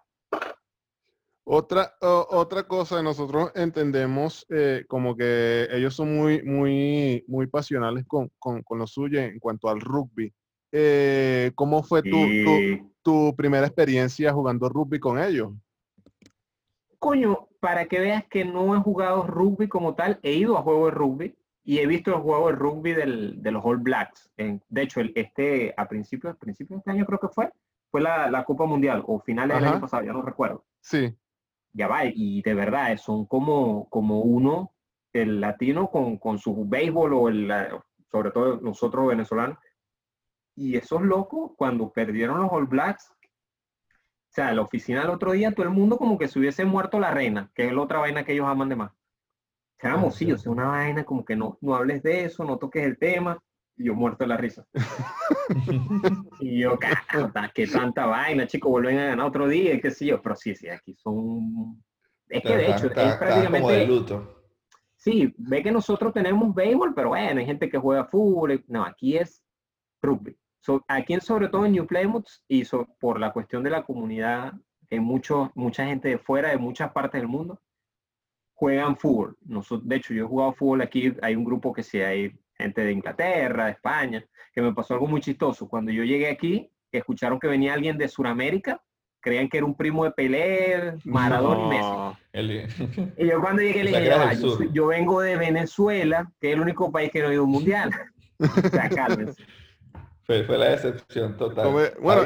Otra, 1.45 1.93
otra 2.01 2.63
cosa, 2.69 3.03
nosotros 3.03 3.51
entendemos 3.57 4.47
eh, 4.49 4.85
como 4.87 5.17
que 5.17 5.67
ellos 5.73 5.95
son 5.95 6.15
muy, 6.17 6.41
muy, 6.43 7.25
muy 7.27 7.49
pasionales 7.49 8.05
con, 8.07 8.31
con, 8.39 8.63
con, 8.63 8.79
lo 8.79 8.87
suyo 8.87 9.21
en 9.21 9.41
cuanto 9.41 9.69
al 9.69 9.81
rugby. 9.81 10.33
Eh, 10.71 11.51
¿cómo 11.57 11.83
fue 11.83 12.03
tu, 12.03 12.17
tu, 13.03 13.35
primera 13.37 13.67
experiencia 13.67 14.33
jugando 14.33 14.69
rugby 14.69 15.01
con 15.01 15.19
ellos? 15.19 15.53
Coño, 17.01 17.49
para 17.59 17.87
que 17.87 17.99
veas 17.99 18.25
que 18.29 18.45
no 18.45 18.77
he 18.77 18.79
jugado 18.79 19.27
rugby 19.27 19.67
como 19.67 19.97
tal, 19.97 20.21
he 20.23 20.35
ido 20.35 20.57
a 20.57 20.63
juegos 20.63 20.93
de 20.93 20.97
rugby 20.97 21.39
y 21.65 21.79
he 21.79 21.87
visto 21.89 22.15
el 22.15 22.23
juego 22.23 22.49
de 22.49 22.55
rugby 22.55 22.93
del, 22.93 23.43
de 23.43 23.51
los 23.51 23.65
All 23.65 23.79
Blacks. 23.79 24.31
de 24.37 24.83
hecho, 24.83 25.01
el, 25.01 25.13
este, 25.17 25.75
a 25.77 25.89
principios, 25.89 26.37
principios 26.37 26.77
de 26.77 26.79
este 26.79 26.91
año 26.93 27.05
creo 27.05 27.19
que 27.19 27.29
fue, 27.29 27.51
fue 27.91 28.01
la, 28.01 28.31
la 28.31 28.45
Copa 28.45 28.65
Mundial 28.65 29.03
o 29.07 29.19
finales 29.19 29.57
del 29.57 29.67
año 29.67 29.81
pasado, 29.81 30.05
ya 30.05 30.13
no 30.13 30.23
recuerdo. 30.23 30.65
Sí. 30.81 31.13
Ya 31.73 31.89
va, 31.89 32.05
y 32.05 32.43
de 32.43 32.55
verdad, 32.55 32.97
son 32.99 33.27
como, 33.27 33.89
como 33.89 34.21
uno, 34.21 34.73
el 35.13 35.41
latino 35.41 35.91
con, 35.91 36.19
con 36.19 36.39
su 36.39 36.67
béisbol 36.67 37.15
o 37.15 37.29
el, 37.29 37.53
sobre 38.11 38.31
todo 38.31 38.61
nosotros 38.61 39.09
venezolanos, 39.09 39.59
y 40.55 40.77
esos 40.77 41.01
locos, 41.03 41.53
cuando 41.57 41.91
perdieron 41.91 42.41
los 42.41 42.53
All 42.53 42.67
Blacks, 42.67 43.11
o 43.11 44.35
sea, 44.35 44.53
la 44.53 44.63
oficina 44.63 45.03
el 45.03 45.11
otro 45.11 45.33
día, 45.33 45.53
todo 45.53 45.65
el 45.65 45.73
mundo 45.73 45.99
como 45.99 46.19
que 46.19 46.29
se 46.29 46.39
hubiese 46.39 46.65
muerto 46.65 46.99
la 46.99 47.11
reina, 47.11 47.51
que 47.55 47.67
es 47.67 47.73
la 47.73 47.83
otra 47.83 47.99
vaina 47.99 48.25
que 48.25 48.33
ellos 48.33 48.47
aman 48.47 48.69
de 48.69 48.77
más. 48.77 48.93
Seamos, 49.79 50.15
sí, 50.15 50.31
o 50.31 50.39
sea, 50.39 50.53
una 50.53 50.69
vaina 50.69 51.05
como 51.05 51.25
que 51.25 51.35
no, 51.35 51.59
no 51.61 51.75
hables 51.75 52.03
de 52.03 52.25
eso, 52.25 52.45
no 52.45 52.57
toques 52.57 52.85
el 52.85 52.99
tema. 52.99 53.39
Y 53.77 53.87
yo 53.87 53.95
muerto 53.95 54.25
de 54.25 54.29
la 54.29 54.37
risa. 54.37 54.65
y 56.41 56.61
yo, 56.61 56.79
qué 57.55 57.67
tanta 57.67 58.07
vaina, 58.07 58.47
chicos, 58.47 58.71
vuelven 58.71 58.99
a 58.99 59.07
ganar 59.07 59.27
otro 59.27 59.49
día, 59.49 59.81
qué 59.81 59.91
sé 59.91 60.07
yo. 60.07 60.23
Pero 60.23 60.37
sí, 60.37 60.55
sí, 60.55 60.69
aquí 60.69 60.95
son... 60.95 61.83
Es 62.29 62.43
que 62.43 62.57
de 62.57 62.71
hecho, 62.71 62.87
es 62.87 63.17
prácticamente... 63.17 63.87
luto. 63.87 64.39
Sí, 64.97 65.35
ve 65.37 65.63
que 65.63 65.73
nosotros 65.73 66.13
tenemos 66.15 66.55
béisbol, 66.55 66.95
pero 66.95 67.09
bueno, 67.11 67.41
hay 67.41 67.47
gente 67.47 67.69
que 67.69 67.79
juega 67.79 68.05
fútbol. 68.05 68.65
No, 68.69 68.85
aquí 68.85 69.17
es 69.17 69.43
rugby 70.01 70.37
aquí, 70.89 71.19
sobre 71.21 71.49
todo 71.49 71.67
en 71.67 71.73
New 71.73 71.87
Plymouth, 71.87 72.29
y 72.49 72.65
por 73.01 73.19
la 73.19 73.33
cuestión 73.33 73.63
de 73.63 73.71
la 73.71 73.83
comunidad, 73.83 74.53
hay 74.91 75.01
mucho, 75.01 75.51
mucha 75.55 75.87
gente 75.87 76.09
de 76.09 76.19
fuera, 76.19 76.51
de 76.51 76.59
muchas 76.59 76.93
partes 76.93 77.21
del 77.21 77.29
mundo, 77.29 77.61
juegan 78.55 78.97
fútbol. 78.97 79.37
de 79.41 79.97
hecho, 79.97 80.15
yo 80.15 80.25
he 80.25 80.29
jugado 80.29 80.53
fútbol 80.53 80.83
aquí, 80.83 81.15
hay 81.23 81.35
un 81.35 81.45
grupo 81.45 81.73
que 81.73 81.83
sí, 81.83 82.01
hay 82.01 82.39
gente 82.57 82.85
de 82.85 82.93
Inglaterra, 82.93 83.67
de 83.67 83.73
España, 83.73 84.25
que 84.53 84.63
me 84.63 84.73
pasó 84.73 84.95
algo 84.95 85.07
muy 85.07 85.21
chistoso. 85.21 85.69
Cuando 85.69 85.91
yo 85.93 86.05
llegué 86.05 86.29
aquí, 86.29 86.71
escucharon 86.93 87.39
que 87.39 87.49
venía 87.49 87.75
alguien 87.75 87.99
de 87.99 88.09
Sudamérica, 88.09 88.83
creían 89.21 89.49
que 89.49 89.59
era 89.59 89.67
un 89.67 89.77
primo 89.77 90.05
de 90.05 90.11
Pelé, 90.11 90.95
Maradona 91.05 92.15
y 92.35 92.43
Messi. 92.43 93.13
Y 93.17 93.27
yo 93.27 93.41
cuando 93.41 93.63
llegué 93.63 93.85
le 93.85 93.91
dije, 93.91 94.69
yo, 94.73 94.87
vengo 94.87 95.21
de 95.21 95.37
Venezuela, 95.37 96.31
que 96.41 96.49
es 96.49 96.55
el 96.55 96.61
único 96.61 96.91
país 96.91 97.11
que 97.11 97.23
no 97.23 97.29
ha 97.29 97.33
ido 97.33 97.45
un 97.45 97.51
mundial. 97.51 97.91
o 98.39 98.69
sea, 98.69 98.89
cálmense. 98.89 99.43
Fue, 100.25 100.45
fue 100.45 100.59
la 100.59 100.71
decepción 100.71 101.37
total. 101.37 101.93
bueno, 102.01 102.25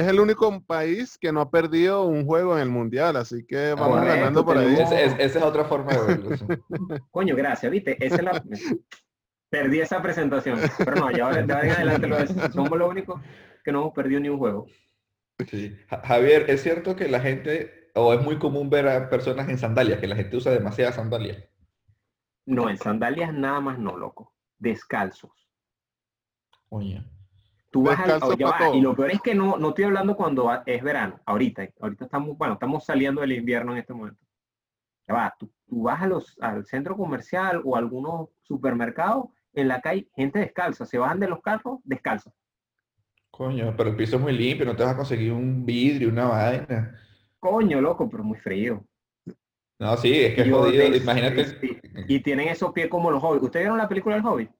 es, 0.00 0.06
el 0.06 0.20
único 0.20 0.60
país 0.62 1.18
que 1.18 1.32
no 1.32 1.40
ha 1.40 1.50
perdido 1.50 2.04
un 2.04 2.24
juego 2.24 2.56
en 2.56 2.62
el 2.62 2.68
mundial, 2.68 3.16
así 3.16 3.44
que 3.46 3.70
ah, 3.70 3.74
vamos 3.74 4.04
ganando 4.04 4.44
por 4.44 4.58
ahí. 4.58 4.74
esa 4.74 5.00
es 5.00 5.36
otra 5.36 5.64
forma 5.64 5.92
de 5.92 6.06
verlo. 6.06 6.30
Coño, 7.10 7.34
gracias, 7.34 7.70
viste. 7.70 8.04
Esa 8.04 8.16
es 8.16 8.22
la... 8.22 8.42
Perdí 9.50 9.80
esa 9.80 10.02
presentación. 10.02 10.58
Pero 10.78 10.96
no, 10.96 11.10
ya, 11.10 11.30
en 11.30 11.50
adelante 11.50 12.06
lo 12.06 12.26
somos 12.50 12.78
lo 12.78 12.88
único 12.88 13.20
que 13.64 13.72
no 13.72 13.82
hemos 13.82 13.94
perdido 13.94 14.20
ni 14.20 14.28
un 14.28 14.38
juego. 14.38 14.66
Sí. 15.48 15.76
Javier, 15.88 16.46
¿es 16.48 16.62
cierto 16.62 16.96
que 16.96 17.08
la 17.08 17.20
gente, 17.20 17.90
o 17.94 18.12
es 18.12 18.22
muy 18.22 18.38
común 18.38 18.70
ver 18.70 18.88
a 18.88 19.08
personas 19.08 19.48
en 19.48 19.58
sandalias, 19.58 20.00
que 20.00 20.08
la 20.08 20.16
gente 20.16 20.36
usa 20.36 20.52
demasiadas 20.52 20.96
sandalias? 20.96 21.44
No, 22.46 22.68
en 22.68 22.76
sandalias 22.76 23.32
nada 23.32 23.60
más 23.60 23.78
no, 23.78 23.96
loco. 23.96 24.34
Descalzos. 24.58 25.32
Oye. 26.68 27.04
Tú 27.76 27.82
vas 27.82 28.00
al, 28.00 28.74
y 28.74 28.80
lo 28.80 28.96
peor 28.96 29.10
es 29.10 29.20
que 29.20 29.34
no, 29.34 29.58
no 29.58 29.68
estoy 29.68 29.84
hablando 29.84 30.16
cuando 30.16 30.50
es 30.64 30.82
verano, 30.82 31.20
ahorita. 31.26 31.68
Ahorita 31.78 32.06
estamos, 32.06 32.38
bueno, 32.38 32.54
estamos 32.54 32.86
saliendo 32.86 33.20
del 33.20 33.32
invierno 33.32 33.72
en 33.72 33.78
este 33.78 33.92
momento. 33.92 34.24
Ya 35.06 35.12
va, 35.12 35.36
tú, 35.38 35.52
vas 35.66 36.00
a 36.00 36.06
los, 36.06 36.38
al 36.40 36.64
centro 36.64 36.96
comercial 36.96 37.60
o 37.66 37.76
a 37.76 37.78
algunos 37.78 38.30
supermercados, 38.40 39.26
en 39.52 39.68
la 39.68 39.82
calle, 39.82 40.08
gente 40.16 40.38
descalza, 40.38 40.86
se 40.86 40.96
bajan 40.96 41.20
de 41.20 41.28
los 41.28 41.42
carros 41.42 41.80
descalza. 41.84 42.32
Coño, 43.30 43.74
pero 43.76 43.90
el 43.90 43.96
piso 43.96 44.16
es 44.16 44.22
muy 44.22 44.32
limpio, 44.32 44.64
no 44.64 44.74
te 44.74 44.82
vas 44.82 44.94
a 44.94 44.96
conseguir 44.96 45.34
un 45.34 45.66
vidrio, 45.66 46.08
una 46.08 46.28
vaina. 46.28 46.98
Coño, 47.38 47.82
loco, 47.82 48.08
pero 48.08 48.24
muy 48.24 48.38
frío. 48.38 48.86
No, 49.78 49.98
sí, 49.98 50.14
es 50.14 50.34
que 50.34 50.40
es 50.40 50.50
jodido, 50.50 50.96
imagínate. 50.96 51.44
Y, 52.08 52.20
tienen 52.20 52.48
esos 52.48 52.72
pies 52.72 52.88
como 52.88 53.10
los 53.10 53.22
hobbits. 53.22 53.44
¿Ustedes 53.44 53.64
vieron 53.64 53.76
la 53.76 53.86
película 53.86 54.16
del 54.16 54.24
hobbit? 54.24 54.50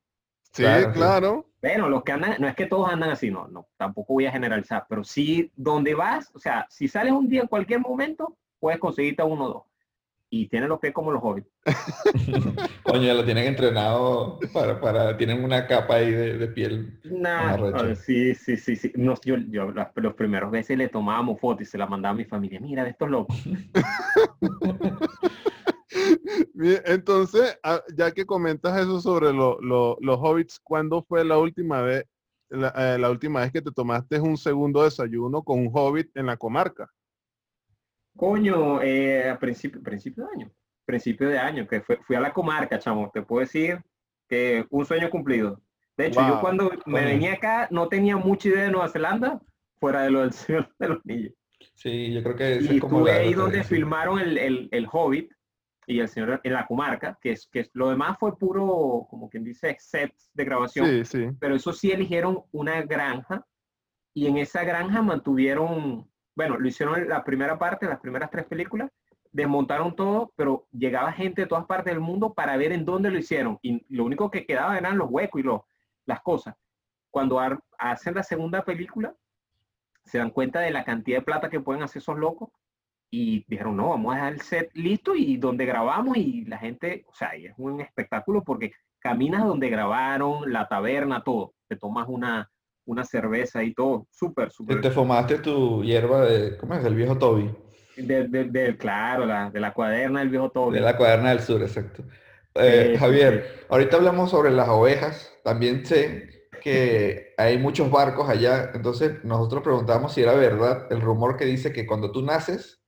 Sí, 0.52 0.64
claro. 0.94 1.46
Bueno, 1.60 1.88
los 1.88 2.04
que 2.04 2.12
andan, 2.12 2.36
no 2.38 2.48
es 2.48 2.54
que 2.54 2.66
todos 2.66 2.88
andan 2.88 3.10
así, 3.10 3.30
no, 3.30 3.48
no, 3.48 3.66
tampoco 3.76 4.14
voy 4.14 4.26
a 4.26 4.32
generalizar, 4.32 4.86
pero 4.88 5.02
sí, 5.02 5.50
donde 5.56 5.94
vas, 5.94 6.30
o 6.34 6.38
sea, 6.38 6.66
si 6.70 6.86
sales 6.86 7.12
un 7.12 7.28
día 7.28 7.42
en 7.42 7.48
cualquier 7.48 7.80
momento, 7.80 8.36
puedes 8.60 8.78
conseguirte 8.78 9.22
uno 9.22 9.44
o 9.44 9.48
dos 9.48 9.62
y 10.28 10.48
tienen 10.48 10.68
los 10.68 10.80
pies 10.80 10.92
como 10.92 11.12
los 11.12 11.22
hobbits. 11.22 11.48
Coño, 12.82 13.14
lo 13.14 13.24
tienen 13.24 13.46
entrenado 13.46 14.40
para, 14.52 14.80
para 14.80 15.16
tienen 15.16 15.44
una 15.44 15.66
capa 15.66 15.96
ahí 15.96 16.10
de, 16.10 16.48
piel. 16.48 16.98
Nah, 17.04 17.94
sí, 17.94 18.34
sí, 18.34 18.56
sí, 18.56 18.76
sí. 18.76 18.92
yo, 18.96 19.36
yo 19.36 19.72
los 19.94 20.14
primeros 20.14 20.50
veces 20.50 20.76
le 20.76 20.88
tomábamos 20.88 21.40
fotos 21.40 21.62
y 21.62 21.66
se 21.66 21.78
la 21.78 21.86
mandaba 21.86 22.14
a 22.14 22.16
mi 22.16 22.24
familia. 22.24 22.60
Mira, 22.60 22.84
de 22.84 22.90
estos 22.90 23.08
locos. 23.08 23.36
Entonces, 26.84 27.58
ah, 27.62 27.82
ya 27.94 28.12
que 28.12 28.26
comentas 28.26 28.78
eso 28.80 29.00
sobre 29.00 29.32
los 29.32 30.18
hobbits, 30.20 30.60
¿cuándo 30.60 31.02
fue 31.02 31.24
la 31.24 31.38
última 31.38 31.82
vez, 31.82 32.04
la, 32.48 32.72
eh, 32.76 32.98
la 32.98 33.10
última 33.10 33.40
vez 33.40 33.52
que 33.52 33.62
te 33.62 33.72
tomaste 33.72 34.20
un 34.20 34.36
segundo 34.36 34.82
desayuno 34.82 35.42
con 35.42 35.60
un 35.60 35.70
hobbit 35.72 36.16
en 36.16 36.26
la 36.26 36.36
comarca? 36.36 36.90
Coño, 38.16 38.80
eh, 38.82 39.28
a 39.28 39.38
principio, 39.38 39.82
principio 39.82 40.24
de 40.24 40.30
año, 40.32 40.52
principio 40.86 41.28
de 41.28 41.38
año, 41.38 41.66
que 41.66 41.80
fui 41.80 42.16
a 42.16 42.20
la 42.20 42.32
comarca, 42.32 42.78
chamo, 42.78 43.10
te 43.12 43.22
puedo 43.22 43.40
decir 43.40 43.82
que 44.28 44.66
un 44.70 44.86
sueño 44.86 45.10
cumplido. 45.10 45.60
De 45.96 46.06
hecho, 46.06 46.26
yo 46.26 46.40
cuando 46.40 46.70
me 46.86 47.04
venía 47.04 47.34
acá 47.34 47.68
no 47.70 47.88
tenía 47.88 48.16
mucha 48.16 48.48
idea 48.48 48.64
de 48.64 48.70
Nueva 48.70 48.88
Zelanda, 48.88 49.40
fuera 49.78 50.02
de 50.02 50.10
lo 50.10 50.20
del 50.20 50.32
Señor 50.32 50.74
de 50.78 50.88
los 50.88 51.04
Niños. 51.04 51.32
Sí, 51.74 52.12
yo 52.12 52.22
creo 52.22 52.36
que... 52.36 52.58
y 52.60 52.76
estuve 52.76 53.12
ahí 53.12 53.34
donde 53.34 53.64
filmaron 53.64 54.18
el, 54.18 54.38
el, 54.38 54.68
el, 54.72 54.86
Hobbit 54.90 55.30
y 55.86 56.00
el 56.00 56.08
Señor 56.08 56.40
en 56.42 56.52
la 56.52 56.66
comarca, 56.66 57.18
que 57.20 57.32
es 57.32 57.46
que 57.46 57.68
lo 57.72 57.90
demás 57.90 58.18
fue 58.18 58.36
puro, 58.36 59.06
como 59.08 59.28
quien 59.30 59.44
dice, 59.44 59.76
sets 59.78 60.30
de 60.34 60.44
grabación. 60.44 60.86
Sí, 60.86 61.04
sí. 61.04 61.28
Pero 61.38 61.54
eso 61.54 61.72
sí 61.72 61.92
eligieron 61.92 62.42
una 62.52 62.82
granja 62.82 63.46
y 64.12 64.26
en 64.26 64.38
esa 64.38 64.64
granja 64.64 65.02
mantuvieron 65.02 66.08
bueno, 66.36 66.58
lo 66.58 66.68
hicieron 66.68 67.08
la 67.08 67.24
primera 67.24 67.58
parte, 67.58 67.86
las 67.86 67.98
primeras 67.98 68.30
tres 68.30 68.44
películas, 68.44 68.90
desmontaron 69.32 69.96
todo, 69.96 70.32
pero 70.36 70.68
llegaba 70.70 71.10
gente 71.10 71.42
de 71.42 71.48
todas 71.48 71.64
partes 71.64 71.92
del 71.92 72.00
mundo 72.00 72.34
para 72.34 72.56
ver 72.58 72.72
en 72.72 72.84
dónde 72.84 73.10
lo 73.10 73.18
hicieron. 73.18 73.58
Y 73.62 73.84
lo 73.94 74.04
único 74.04 74.30
que 74.30 74.44
quedaba 74.44 74.76
eran 74.76 74.98
los 74.98 75.10
huecos 75.10 75.40
y 75.40 75.44
los, 75.44 75.62
las 76.04 76.20
cosas. 76.20 76.54
Cuando 77.10 77.40
hacen 77.78 78.14
la 78.14 78.22
segunda 78.22 78.62
película, 78.64 79.14
se 80.04 80.18
dan 80.18 80.30
cuenta 80.30 80.60
de 80.60 80.70
la 80.70 80.84
cantidad 80.84 81.18
de 81.18 81.24
plata 81.24 81.48
que 81.48 81.60
pueden 81.60 81.82
hacer 81.82 82.00
esos 82.00 82.18
locos 82.18 82.50
y 83.10 83.44
dijeron, 83.48 83.76
no, 83.76 83.90
vamos 83.90 84.12
a 84.12 84.16
dejar 84.16 84.32
el 84.32 84.40
set 84.40 84.70
listo 84.74 85.14
y 85.14 85.36
donde 85.36 85.64
grabamos 85.64 86.16
y 86.16 86.44
la 86.44 86.58
gente, 86.58 87.04
o 87.08 87.14
sea, 87.14 87.28
es 87.34 87.52
un 87.56 87.80
espectáculo 87.80 88.42
porque 88.42 88.72
caminas 88.98 89.44
donde 89.44 89.68
grabaron, 89.68 90.52
la 90.52 90.66
taberna, 90.68 91.22
todo. 91.22 91.54
Te 91.68 91.76
tomas 91.76 92.06
una, 92.08 92.50
una 92.84 93.04
cerveza 93.04 93.62
y 93.62 93.74
todo, 93.74 94.06
súper, 94.10 94.50
súper. 94.50 94.80
Te 94.80 94.90
fumaste 94.90 95.38
tu 95.38 95.82
hierba 95.82 96.24
de, 96.24 96.56
¿cómo 96.56 96.74
es? 96.74 96.82
Del 96.82 96.94
viejo 96.94 97.16
Toby. 97.16 97.50
De, 97.96 98.76
claro, 98.78 99.24
la, 99.24 99.50
de 99.50 99.60
la 99.60 99.72
cuaderna 99.72 100.20
del 100.20 100.28
viejo 100.28 100.50
Toby. 100.50 100.74
De 100.74 100.80
la 100.80 100.96
cuaderna 100.96 101.30
del 101.30 101.40
sur, 101.40 101.62
exacto. 101.62 102.04
Eh, 102.54 102.96
Javier, 102.98 103.66
ahorita 103.68 103.96
hablamos 103.96 104.30
sobre 104.30 104.50
las 104.50 104.68
ovejas. 104.68 105.32
También 105.44 105.84
sé 105.84 106.48
que 106.62 107.34
hay 107.36 107.58
muchos 107.58 107.90
barcos 107.90 108.28
allá. 108.28 108.70
Entonces 108.74 109.24
nosotros 109.24 109.62
preguntamos 109.62 110.14
si 110.14 110.22
era 110.22 110.34
verdad 110.34 110.86
el 110.90 111.00
rumor 111.00 111.36
que 111.36 111.44
dice 111.44 111.72
que 111.72 111.86
cuando 111.86 112.12
tú 112.12 112.22
naces, 112.22 112.82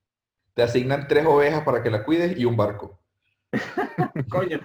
te 0.58 0.64
asignan 0.64 1.06
tres 1.06 1.24
ovejas 1.24 1.62
para 1.62 1.84
que 1.84 1.88
la 1.88 2.02
cuides 2.02 2.36
y 2.36 2.44
un 2.44 2.56
barco. 2.56 2.98
Coño, 4.28 4.58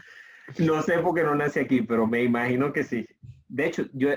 no 0.57 0.81
sé 0.81 0.97
por 0.97 1.13
qué 1.13 1.21
no 1.21 1.35
nace 1.35 1.59
aquí, 1.59 1.83
pero 1.83 2.07
me 2.07 2.23
imagino 2.23 2.73
que 2.73 2.83
sí. 2.83 3.07
De 3.47 3.67
hecho, 3.67 3.85
yo 3.93 4.09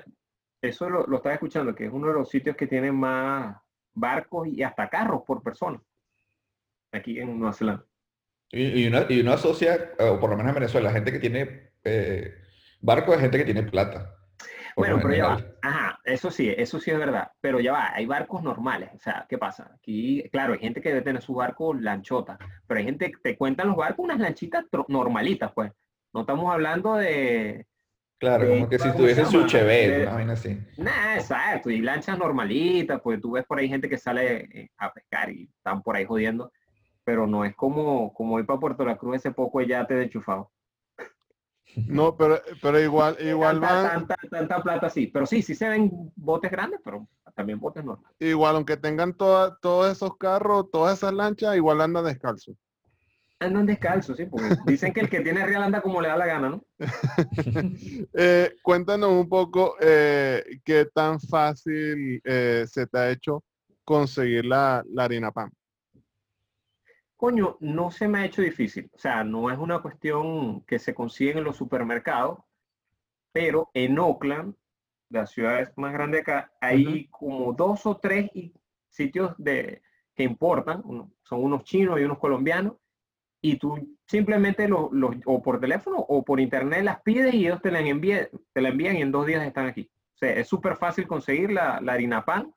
eso 0.63 0.89
lo, 0.89 1.07
lo 1.07 1.19
estaba 1.19 1.35
escuchando, 1.35 1.75
que 1.75 1.85
es 1.85 1.93
uno 1.93 2.09
de 2.09 2.15
los 2.15 2.31
sitios 2.31 2.57
que 2.57 2.67
tiene 2.67 2.91
más 2.93 3.59
barcos 3.93 4.49
y 4.49 4.63
hasta 4.63 4.89
carros 4.89 5.21
por 5.27 5.43
persona 5.43 5.79
aquí 6.93 7.21
en 7.21 7.39
Nueva 7.39 7.53
Zelanda. 7.53 7.85
Y, 8.51 8.87
uno, 8.87 9.01
y 9.11 9.21
uno 9.21 9.35
asocia, 9.35 9.93
o 9.99 10.19
por 10.19 10.31
lo 10.31 10.39
menos 10.39 10.53
en 10.53 10.61
Venezuela, 10.61 10.93
gente 10.93 11.13
que 11.13 11.19
tiene 11.19 11.73
eh, 11.85 12.37
barcos 12.81 13.17
de 13.17 13.21
gente 13.21 13.37
que 13.37 13.45
tiene 13.45 13.65
plata. 13.65 14.17
Bueno, 14.77 14.99
pero 15.01 15.15
ya 15.15 15.27
va. 15.29 15.41
Ajá, 15.63 15.99
eso 16.05 16.31
sí, 16.31 16.53
eso 16.55 16.79
sí 16.79 16.91
es 16.91 16.99
verdad. 16.99 17.33
Pero 17.41 17.61
ya 17.61 17.73
va, 17.73 17.95
hay 17.95 18.07
barcos 18.07 18.43
normales. 18.43 18.91
O 18.95 18.99
sea, 18.99 19.27
¿qué 19.29 19.39
pasa? 19.39 19.73
Aquí, 19.75 20.23
claro, 20.31 20.53
hay 20.53 20.59
gente 20.61 20.83
que 20.83 20.91
debe 20.91 21.03
tener 21.03 21.23
su 21.23 21.35
barco 21.35 21.73
lanchota, 21.75 22.39
pero 22.67 22.79
hay 22.79 22.85
gente 22.85 23.11
que 23.11 23.19
te 23.23 23.37
cuentan 23.37 23.69
los 23.69 23.77
barcos 23.77 24.05
unas 24.05 24.21
lanchitas 24.21 24.67
normalitas, 24.89 25.53
pues. 25.53 25.73
No 26.13 26.21
estamos 26.21 26.53
hablando 26.53 26.95
de, 26.97 27.67
Claro, 28.19 28.49
como 28.49 28.69
que 28.69 28.79
si 28.79 28.91
tuviese 28.93 29.27
su 29.27 29.45
chevet, 29.47 30.03
una 30.03 30.15
vaina 30.15 30.33
así. 30.33 30.59
Nah, 30.79 31.17
exacto, 31.17 31.69
y 31.71 31.83
lanchas 31.83 32.19
normalitas, 32.19 33.01
pues 33.03 33.21
tú 33.21 33.33
ves 33.33 33.45
por 33.45 33.59
ahí 33.59 33.69
gente 33.69 33.91
que 33.91 33.99
sale 33.99 34.49
eh, 34.53 34.71
a 34.79 34.91
pescar 34.91 35.31
y 35.31 35.51
están 35.55 35.83
por 35.83 35.97
ahí 35.97 36.07
jodiendo, 36.07 36.51
pero 37.05 37.27
no 37.27 37.45
es 37.45 37.55
como, 37.55 38.15
como 38.15 38.39
ir 38.39 38.47
para 38.47 38.59
Puerto 38.59 38.87
La 38.87 38.97
Cruz 38.97 39.17
ese 39.17 39.33
poco 39.33 39.61
ya 39.61 39.87
te 39.87 39.95
de 39.95 40.09
chufado. 40.09 40.51
No, 41.87 42.17
pero, 42.17 42.41
pero 42.63 42.81
igual, 42.81 43.17
igual 43.21 43.61
tanta, 43.61 44.17
tanta, 44.31 44.63
plata 44.63 44.89
sí, 44.89 45.07
pero 45.09 45.27
sí, 45.27 45.43
sí 45.43 45.55
se 45.55 45.69
ven 45.69 45.91
botes 46.17 46.51
grandes, 46.51 46.81
pero 46.83 47.07
también 47.35 47.61
botes 47.61 47.85
normales. 47.85 48.17
Igual, 48.19 48.57
aunque 48.57 48.77
tengan 48.77 49.15
todos 49.15 49.93
esos 49.93 50.17
carros, 50.17 50.71
todas 50.73 50.99
esas 50.99 51.13
lanchas, 51.13 51.55
igual 51.55 51.81
andan 51.81 52.07
descalzos 52.07 52.57
andan 53.39 53.67
descalzos, 53.67 54.17
sí, 54.17 54.27
porque 54.27 54.57
dicen 54.67 54.93
que 54.93 55.01
el 55.01 55.11
que 55.11 55.21
tiene 55.21 55.45
real 55.45 55.63
anda 55.63 55.81
como 55.81 56.01
le 56.01 56.09
da 56.09 56.17
la 56.17 56.27
gana, 56.27 56.51
¿no? 56.51 56.65
Eh, 58.19 58.55
cuéntanos 58.63 59.11
un 59.11 59.29
poco 59.29 59.77
eh, 59.81 60.43
qué 60.65 60.87
tan 60.87 61.21
fácil 61.21 62.21
eh, 62.25 62.65
se 62.67 62.87
te 62.87 62.99
ha 62.99 63.11
hecho 63.11 63.45
conseguir 63.85 64.47
la, 64.47 64.83
harina 64.97 65.31
pan. 65.31 65.51
Coño, 67.17 67.57
no 67.61 67.91
se 67.91 68.09
me 68.09 68.19
ha 68.19 68.27
hecho 68.27 68.43
difícil. 68.43 68.91
O 68.95 68.99
sea, 68.99 69.25
no 69.25 69.51
es 69.51 69.59
una 69.59 69.81
cuestión 69.81 70.63
que 70.63 70.79
se 70.79 70.95
consigue 70.95 71.39
en 71.39 71.45
los 71.45 71.57
supermercados, 71.57 72.39
pero 73.33 73.71
en 73.75 73.99
Oakland, 73.99 74.55
la 75.09 75.27
ciudad 75.27 75.73
más 75.77 75.93
grande 75.93 76.21
acá, 76.21 76.53
hay 76.61 77.09
como 77.09 77.53
dos 77.53 77.87
o 77.87 77.97
tres 77.97 78.31
sitios 78.89 79.35
de, 79.39 79.83
que 80.15 80.25
importan, 80.25 80.83
son 81.23 81.45
unos 81.45 81.65
chinos 81.65 82.01
y 82.01 82.05
unos 82.05 82.19
colombianos, 82.19 82.75
y 83.41 83.59
tú 83.59 83.97
simplemente 84.07 84.69
los, 84.69 84.91
o 85.25 85.43
por 85.43 85.61
teléfono 85.61 85.99
o 85.99 86.25
por 86.25 86.41
internet 86.41 86.83
las 86.83 87.03
pides 87.03 87.35
y 87.35 87.47
ellos 87.47 87.61
te 87.61 87.71
la 87.71 87.81
envían, 87.81 88.29
te 88.53 88.61
la 88.61 88.71
envían 88.71 88.97
y 88.97 89.03
en 89.03 89.13
dos 89.13 89.27
días 89.27 89.47
están 89.47 89.67
aquí. 89.67 89.91
O 90.15 90.19
sea, 90.19 90.33
es 90.33 90.49
súper 90.49 90.77
fácil 90.77 91.07
conseguir 91.07 91.53
la, 91.53 91.77
harina 91.77 92.25
pan, 92.25 92.53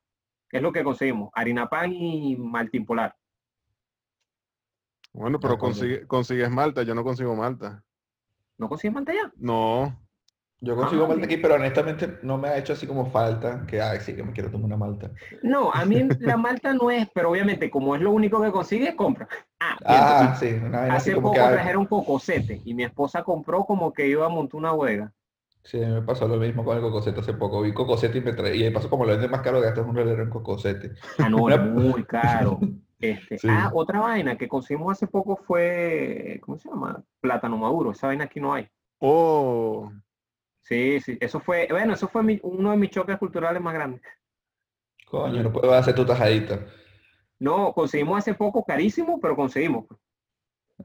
es 0.51 0.62
lo 0.62 0.72
que 0.72 0.84
conseguimos, 0.84 1.30
harina 1.34 1.68
pan 1.68 1.92
y 1.94 2.38
maltín 2.38 2.86
polar. 2.86 3.16
Bueno, 5.19 5.38
pero 5.38 5.57
consigues 6.07 6.49
Malta, 6.49 6.83
yo 6.83 6.95
no 6.95 7.03
consigo 7.03 7.35
Malta. 7.35 7.83
¿No 8.57 8.69
consigues 8.69 8.95
Malta 8.95 9.13
ya? 9.13 9.29
No. 9.35 9.93
Yo 10.61 10.77
consigo 10.77 11.07
malta 11.07 11.25
aquí, 11.25 11.38
pero 11.38 11.55
honestamente 11.55 12.19
no 12.21 12.38
me 12.38 12.49
ha 12.49 12.57
hecho 12.57 12.73
así 12.73 12.85
como 12.85 13.05
falta, 13.11 13.65
que, 13.65 13.81
ay, 13.81 13.99
sí, 14.01 14.13
que 14.13 14.23
me 14.23 14.33
quiero 14.33 14.49
tomar 14.49 14.65
una 14.65 14.77
malta. 14.77 15.11
No, 15.41 15.71
a 15.71 15.85
mí 15.85 16.07
la 16.19 16.38
malta 16.38 16.73
no 16.73 16.89
es, 16.89 17.07
pero 17.13 17.31
obviamente 17.31 17.69
como 17.69 17.95
es 17.95 18.01
lo 18.01 18.11
único 18.11 18.41
que 18.41 18.51
consigue, 18.51 18.95
compra. 18.95 19.27
Ah, 19.59 19.77
ah 19.85 20.38
sí. 20.39 20.47
Una 20.53 20.93
hace 20.93 21.15
poco 21.15 21.33
que... 21.33 21.39
trajeron 21.39 21.85
cocosete 21.85 22.61
y 22.63 22.73
mi 22.73 22.83
esposa 22.83 23.23
compró 23.23 23.65
como 23.65 23.91
que 23.91 24.07
iba 24.07 24.25
a 24.25 24.29
montar 24.29 24.57
una 24.57 24.71
bodega. 24.71 25.13
Sí, 25.63 25.79
me 25.79 26.01
pasó 26.01 26.29
lo 26.29 26.38
mismo 26.38 26.63
con 26.63 26.77
el 26.77 26.83
cocosete 26.83 27.19
hace 27.19 27.33
poco. 27.33 27.61
Vi 27.61 27.73
cocosete 27.73 28.17
y 28.19 28.21
me 28.21 28.33
traí, 28.33 28.65
y 28.65 28.69
pasó 28.69 28.89
como 28.89 29.03
lo 29.03 29.11
vende 29.11 29.27
más 29.27 29.41
caro, 29.41 29.59
gastas 29.59 29.85
un 29.85 29.95
relero 29.95 30.23
en 30.23 30.29
cocosete. 30.29 30.93
Ah, 31.17 31.29
no, 31.29 31.49
es 31.49 31.61
muy 31.61 32.03
caro. 32.05 32.59
Este, 33.00 33.38
Ah, 33.48 33.72
otra 33.74 34.01
vaina 34.01 34.38
que 34.38 34.48
conseguimos 34.48 34.91
hace 34.91 35.08
poco 35.08 35.38
fue, 35.38 36.39
¿cómo 36.41 36.58
se 36.58 36.70
llama? 36.70 37.03
Plátano 37.22 37.58
maduro. 37.58 37.91
Esa 37.91 38.08
vaina 38.08 38.25
aquí 38.25 38.39
no 38.39 38.53
hay. 38.53 38.68
Oh. 39.00 39.91
Sí, 40.62 41.00
sí, 41.00 41.18
eso 41.20 41.39
fue, 41.39 41.68
bueno, 41.72 41.94
eso 41.94 42.08
fue 42.08 42.39
uno 42.44 42.72
de 42.72 42.77
mis 42.77 42.91
choques 42.91 43.18
culturales 43.18 43.62
más 43.62 43.74
grandes. 43.74 44.01
Coño, 45.06 45.41
no 45.41 45.51
puedo 45.51 45.74
hacer 45.74 45.96
tu 45.96 46.06
tajadita. 46.06 46.60
No, 47.39 47.74
conseguimos 47.74 48.18
hace 48.18 48.34
poco 48.34 48.63
carísimo, 48.63 49.20
pero 49.20 49.36
conseguimos. 49.36 49.86
Pues. 49.88 50.00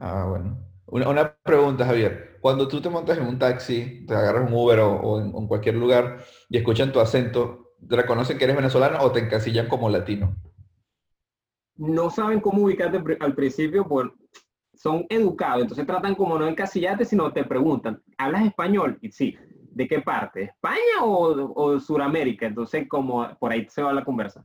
Ah, 0.00 0.26
bueno. 0.28 0.58
Una, 0.86 1.34
pregunta, 1.42 1.84
Javier. 1.84 2.38
Cuando 2.40 2.68
tú 2.68 2.80
te 2.80 2.90
montas 2.90 3.18
en 3.18 3.26
un 3.26 3.38
taxi, 3.38 4.04
te 4.06 4.14
agarras 4.14 4.48
un 4.48 4.54
Uber 4.54 4.80
o, 4.80 5.20
en, 5.20 5.46
cualquier 5.48 5.74
lugar 5.74 6.18
y 6.48 6.58
escuchan 6.58 6.92
tu 6.92 7.00
acento, 7.00 7.72
¿te 7.88 7.96
reconocen 7.96 8.38
que 8.38 8.44
eres 8.44 8.56
venezolano 8.56 9.00
o 9.00 9.10
te 9.10 9.20
encasillan 9.20 9.68
como 9.68 9.88
latino? 9.88 10.36
No 11.76 12.10
saben 12.10 12.40
cómo 12.40 12.64
ubicarte 12.64 13.02
al 13.20 13.34
principio, 13.34 13.86
pues 13.86 14.08
son 14.74 15.06
educados, 15.08 15.62
entonces 15.62 15.86
tratan 15.86 16.14
como 16.14 16.38
no 16.38 16.46
encasillarte, 16.46 17.04
sino 17.04 17.32
te 17.32 17.44
preguntan, 17.44 18.02
¿hablas 18.18 18.44
español? 18.44 18.98
Y 19.00 19.10
sí, 19.10 19.36
¿de 19.70 19.88
qué 19.88 20.00
parte? 20.00 20.42
¿España 20.42 21.02
o, 21.02 21.52
o 21.54 21.80
Sudamérica? 21.80 22.46
Entonces, 22.46 22.86
como 22.88 23.26
por 23.38 23.52
ahí 23.52 23.66
se 23.68 23.82
va 23.82 23.92
la 23.92 24.04
conversa. 24.04 24.44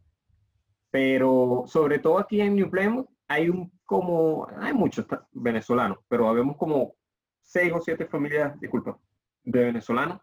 Pero 0.91 1.63
sobre 1.67 1.99
todo 1.99 2.19
aquí 2.19 2.41
en 2.41 2.55
New 2.55 2.69
Plymouth 2.69 3.07
hay 3.27 3.49
un 3.49 3.71
como, 3.85 4.47
hay 4.59 4.71
muchos 4.71 5.05
venezolanos, 5.31 5.97
pero 6.07 6.29
habemos 6.29 6.57
como 6.57 6.93
seis 7.41 7.73
o 7.73 7.81
siete 7.81 8.05
familias, 8.05 8.59
disculpa, 8.59 8.99
de 9.43 9.65
venezolanos. 9.65 10.19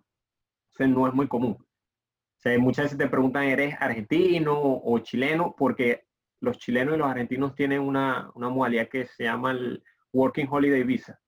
O 0.79 0.87
no 0.87 1.09
es 1.09 1.15
muy 1.15 1.27
común. 1.27 1.57
O 1.59 2.59
muchas 2.61 2.85
veces 2.85 2.99
te 2.99 3.09
preguntan, 3.09 3.45
¿eres 3.45 3.75
argentino 3.81 4.55
o 4.57 4.99
chileno? 5.01 5.55
Porque 5.59 6.06
los 6.41 6.59
chilenos 6.59 6.95
y 6.95 6.99
los 6.99 7.09
argentinos 7.09 7.55
tienen 7.55 7.81
una, 7.81 8.31
una 8.35 8.49
modalidad 8.49 8.89
que 8.89 9.07
se 9.07 9.25
llama 9.25 9.53
el 9.53 9.83
Working 10.13 10.49
Holiday 10.51 10.83
Visa. 10.83 11.21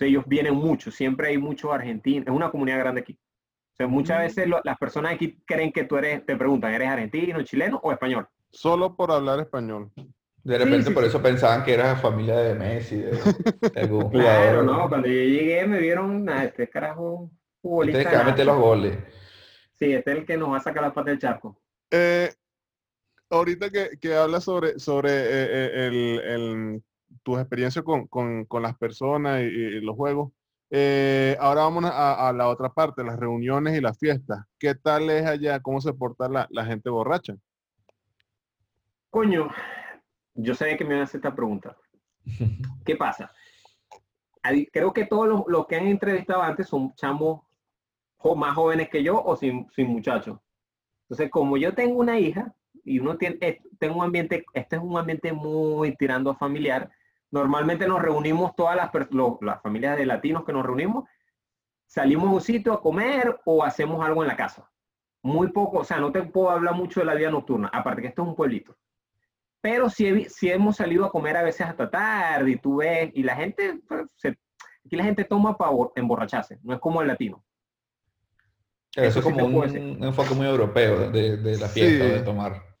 O 0.00 0.04
ellos 0.04 0.24
vienen 0.26 0.54
mucho, 0.54 0.90
siempre 0.90 1.28
hay 1.28 1.38
muchos 1.38 1.70
argentinos, 1.72 2.26
es 2.26 2.32
una 2.32 2.50
comunidad 2.50 2.78
grande 2.78 3.02
aquí. 3.02 3.18
O 3.72 3.76
sea, 3.76 3.86
muchas 3.86 4.18
mm. 4.18 4.22
veces 4.22 4.48
las 4.64 4.78
personas 4.78 5.14
aquí 5.14 5.38
creen 5.46 5.72
que 5.72 5.84
tú 5.84 5.96
eres, 5.96 6.24
te 6.24 6.36
preguntan, 6.36 6.72
¿eres 6.72 6.88
argentino, 6.88 7.42
chileno 7.42 7.80
o 7.82 7.92
español? 7.92 8.28
Solo 8.50 8.94
por 8.96 9.10
hablar 9.10 9.40
español. 9.40 9.90
De 10.44 10.58
repente 10.58 10.90
por 10.90 11.04
eso 11.04 11.22
pensaban 11.22 11.64
que 11.64 11.74
eras 11.74 12.00
familia 12.00 12.36
de 12.36 12.54
Messi, 12.54 12.96
de, 12.96 13.12
algún 13.80 14.10
Claro, 14.10 14.62
no, 14.64 14.88
cuando 14.88 15.06
yo 15.06 15.14
llegué 15.14 15.64
me 15.66 15.78
vieron 15.78 16.28
a 16.28 16.44
este 16.44 16.68
carajo 16.68 17.30
futbolista. 17.60 18.00
Este 18.00 18.18
que 18.18 18.24
meter 18.24 18.46
los 18.46 18.58
goles. 18.58 18.98
Sí, 19.74 19.92
este 19.92 20.12
es 20.12 20.18
el 20.18 20.26
que 20.26 20.36
nos 20.36 20.50
va 20.50 20.56
a 20.56 20.60
sacar 20.60 20.82
la 20.82 20.92
pata 20.92 21.10
del 21.10 21.20
charco. 21.20 21.60
Eh, 21.90 22.32
ahorita 23.32 23.70
que, 23.70 23.98
que 23.98 24.14
hablas 24.14 24.44
sobre, 24.44 24.78
sobre 24.78 25.10
eh, 25.10 25.24
eh, 25.50 25.86
el, 25.86 26.20
el, 26.20 26.84
tus 27.22 27.38
experiencias 27.38 27.84
con, 27.84 28.06
con, 28.06 28.44
con, 28.44 28.62
las 28.62 28.76
personas 28.76 29.40
y, 29.42 29.80
los 29.80 29.96
juegos, 29.96 30.32
ahora 31.40 31.62
vamos 31.62 31.84
a, 31.84 32.28
a, 32.28 32.32
la 32.32 32.48
otra 32.48 32.68
parte, 32.72 33.02
las 33.02 33.18
reuniones 33.18 33.76
y 33.76 33.80
las 33.80 33.98
fiestas. 33.98 34.44
¿Qué 34.58 34.74
tal 34.74 35.10
es 35.10 35.26
allá? 35.26 35.60
¿Cómo 35.60 35.80
se 35.80 35.92
porta 35.92 36.28
la, 36.28 36.46
la 36.50 36.64
gente 36.64 36.90
borracha? 36.90 37.34
Coño, 39.10 39.50
yo 40.34 40.54
sabía 40.54 40.76
que 40.76 40.84
me 40.84 40.90
iban 40.90 41.00
a 41.00 41.04
hacer 41.04 41.18
esta 41.18 41.34
pregunta. 41.34 41.76
¿Qué 42.84 42.96
pasa? 42.96 43.30
Creo 44.72 44.92
que 44.92 45.06
todos 45.06 45.44
los, 45.46 45.66
que 45.66 45.76
han 45.76 45.86
entrevistado 45.86 46.42
antes 46.42 46.68
son 46.68 46.94
chamos 46.94 47.42
más 48.36 48.54
jóvenes 48.54 48.88
que 48.88 49.02
yo 49.02 49.22
o 49.22 49.36
sin, 49.36 49.70
sin 49.72 49.88
muchachos. 49.88 50.38
Entonces, 51.04 51.30
como 51.30 51.56
yo 51.56 51.74
tengo 51.74 51.98
una 51.98 52.18
hija 52.18 52.54
y 52.84 52.98
uno 52.98 53.16
tiene, 53.16 53.38
eh, 53.40 53.60
tengo 53.78 53.96
un 53.96 54.04
ambiente, 54.04 54.44
este 54.54 54.76
es 54.76 54.82
un 54.82 54.96
ambiente 54.96 55.32
muy 55.32 55.96
tirando 55.96 56.34
familiar, 56.34 56.90
normalmente 57.30 57.86
nos 57.86 58.02
reunimos 58.02 58.54
todas 58.56 58.76
las, 58.76 58.90
las 59.40 59.62
familias 59.62 59.96
de 59.96 60.06
latinos 60.06 60.44
que 60.44 60.52
nos 60.52 60.64
reunimos, 60.64 61.04
salimos 61.86 62.28
a 62.28 62.32
un 62.32 62.40
sitio 62.40 62.72
a 62.72 62.80
comer 62.80 63.38
o 63.44 63.64
hacemos 63.64 64.04
algo 64.04 64.22
en 64.22 64.28
la 64.28 64.36
casa. 64.36 64.70
Muy 65.22 65.52
poco, 65.52 65.78
o 65.78 65.84
sea, 65.84 65.98
no 65.98 66.10
te 66.10 66.22
puedo 66.22 66.50
hablar 66.50 66.74
mucho 66.74 67.00
de 67.00 67.06
la 67.06 67.14
vida 67.14 67.30
nocturna, 67.30 67.70
aparte 67.72 68.02
que 68.02 68.08
esto 68.08 68.22
es 68.22 68.28
un 68.28 68.34
pueblito. 68.34 68.76
Pero 69.60 69.88
sí, 69.88 70.26
hemos 70.42 70.76
salido 70.76 71.04
a 71.04 71.10
comer 71.10 71.36
a 71.36 71.42
veces 71.42 71.66
hasta 71.66 71.88
tarde 71.88 72.50
y 72.50 72.56
tú 72.56 72.76
ves, 72.76 73.10
y 73.14 73.22
la 73.22 73.36
gente, 73.36 73.78
pues, 73.86 74.08
aquí 74.84 74.96
la 74.96 75.04
gente 75.04 75.24
toma 75.24 75.56
para 75.56 75.70
emborracharse, 75.94 76.58
no 76.62 76.74
es 76.74 76.80
como 76.80 77.00
el 77.00 77.08
latino. 77.08 77.44
Eso, 78.96 79.20
es 79.20 79.24
como 79.24 79.44
un, 79.44 80.04
enfoque 80.04 80.34
muy 80.34 80.46
europeo 80.46 81.10
de, 81.10 81.56
la 81.56 81.68
fiesta, 81.68 82.04
de 82.04 82.20
tomar. 82.20 82.71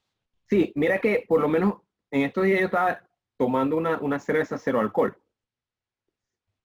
Sí, 0.52 0.70
mira 0.74 0.98
que 0.98 1.24
por 1.26 1.40
lo 1.40 1.48
menos 1.48 1.76
en 2.10 2.24
estos 2.24 2.44
días 2.44 2.60
yo 2.60 2.66
estaba 2.66 3.00
tomando 3.38 3.74
una, 3.74 3.98
una 4.00 4.18
cerveza 4.18 4.58
cero 4.58 4.80
alcohol. 4.80 5.16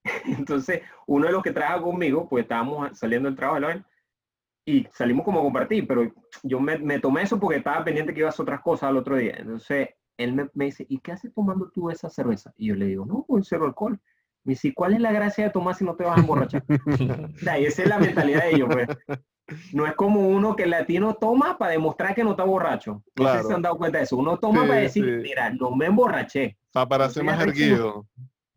Entonces, 0.26 0.82
uno 1.06 1.28
de 1.28 1.32
los 1.32 1.41
que 1.41 1.54
trabaja 1.54 1.82
conmigo, 1.82 2.28
pues 2.28 2.43
estábamos 2.43 3.00
saliendo 3.00 3.30
del 3.30 3.38
trabajo 3.38 3.65
y 4.65 4.86
salimos 4.91 5.23
como 5.23 5.39
a 5.39 5.43
compartir, 5.43 5.88
pero 5.88 6.13
yo 6.43 6.60
me, 6.60 6.78
me, 6.80 7.00
tomé 7.00 7.21
eso 7.21 7.39
porque 7.39 7.60
estaba 7.60 7.86
pendiente 7.86 8.13
que 8.13 8.19
iba 8.19 8.28
a 8.28 8.32
hacer 8.32 8.43
otras 8.43 8.60
cosas 8.60 8.89
al 8.89 8.97
otro 8.97 9.15
día. 9.15 9.36
Entonces, 9.38 9.88
él 10.17 10.34
me, 10.34 10.65
dice, 10.65 10.86
¿y 10.89 11.00
qué 11.00 11.13
haces 11.13 11.34
tomando 11.34 11.69
tú 11.69 11.89
esa 11.89 12.10
cerveza? 12.10 12.54
Y 12.58 12.67
yo 12.67 12.76
le 12.76 12.88
digo, 12.88 13.06
no, 13.06 13.23
un 13.30 13.41
cero 13.45 13.67
alcohol. 13.67 13.97
Me 14.43 14.52
dice, 14.52 14.73
¿cuál 14.73 14.95
es 14.95 15.00
la 15.00 15.13
gracia 15.13 15.45
de 15.45 15.52
tomar 15.52 15.76
si 15.76 15.86
no 15.86 15.95
te 15.95 16.04
vas 16.04 16.17
a 16.17 16.19
emborrachar? 16.19 16.62
o 17.34 17.38
sea, 17.38 17.58
esa 17.58 17.84
es 17.84 17.88
la 17.88 18.00
mentalidad 18.00 18.43
de 18.43 18.50
ellos, 18.50 18.67
pues. 18.69 18.88
No 19.72 19.86
es 19.86 19.94
como 19.96 20.28
uno 20.28 20.56
que 20.56 20.64
el 20.64 20.72
latino 20.72 21.16
toma 21.16 21.58
para 21.58 21.72
demostrar 21.72 22.14
que 22.14 22.24
no 22.24 22.32
está 22.32 22.44
borracho. 22.44 23.02
No 23.16 23.32
sé 23.32 23.42
si 23.42 23.48
se 23.48 23.54
han 23.54 23.62
dado 23.62 23.78
cuenta 23.78 24.00
de 24.00 24.04
eso. 24.04 24.18
Uno 24.18 24.38
toma 24.38 24.68
para 24.68 24.82
decir, 24.82 25.06
mira, 25.22 25.50
no 25.52 25.72
me 25.72 25.86
emborraché. 25.86 26.58
para 26.72 27.10
ser 27.10 27.24
más 27.24 27.42
erguido. 27.42 28.06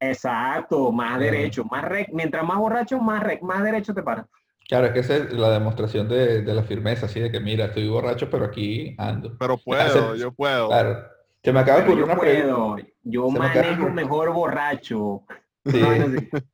Exacto, 0.01 0.91
más 0.91 1.19
derecho. 1.19 1.65
Más 1.65 1.85
mientras 2.13 2.45
más 2.45 2.59
borracho, 2.59 2.99
más, 2.99 3.23
más 3.43 3.63
derecho 3.63 3.95
te 3.95 4.03
para. 4.03 4.27
Claro, 4.69 4.87
es 4.87 4.93
que 4.93 5.01
esa 5.01 5.17
es 5.17 5.33
la 5.33 5.51
demostración 5.51 6.09
de, 6.09 6.43
de, 6.43 6.55
la 6.55 6.63
firmeza, 6.63 7.07
así 7.07 7.19
de 7.19 7.31
que 7.33 7.41
mira, 7.41 7.67
estoy 7.67 7.89
borracho, 7.89 8.31
pero 8.31 8.45
aquí 8.45 8.95
ando. 8.99 9.37
Pero 9.37 9.59
puedo, 9.59 10.15
yo 10.15 10.33
puedo. 10.33 10.69
Claro. 10.69 11.03
Se 11.43 11.53
me 11.53 11.61
acaba 11.61 11.79
de 11.81 11.85
ocurrir 11.85 12.05
una 12.05 12.17
pregunta. 12.17 12.87
Yo 13.03 13.29
manejo 13.31 13.89
mejor 13.89 14.33
borracho. 14.33 15.23
Sí. 15.67 15.83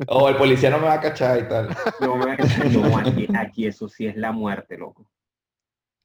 o 0.09 0.29
el 0.29 0.37
policía 0.37 0.71
no 0.71 0.79
me 0.79 0.87
va 0.87 0.95
a 0.95 1.01
cachar 1.01 1.39
y 1.39 1.49
tal. 1.49 1.69
Yo 2.01 2.17
me 2.17 2.37
no, 2.71 2.99
aquí, 2.99 3.29
aquí, 3.39 3.67
eso 3.67 3.89
sí 3.89 4.07
es 4.07 4.17
la 4.17 4.33
muerte, 4.33 4.77
loco. 4.77 5.09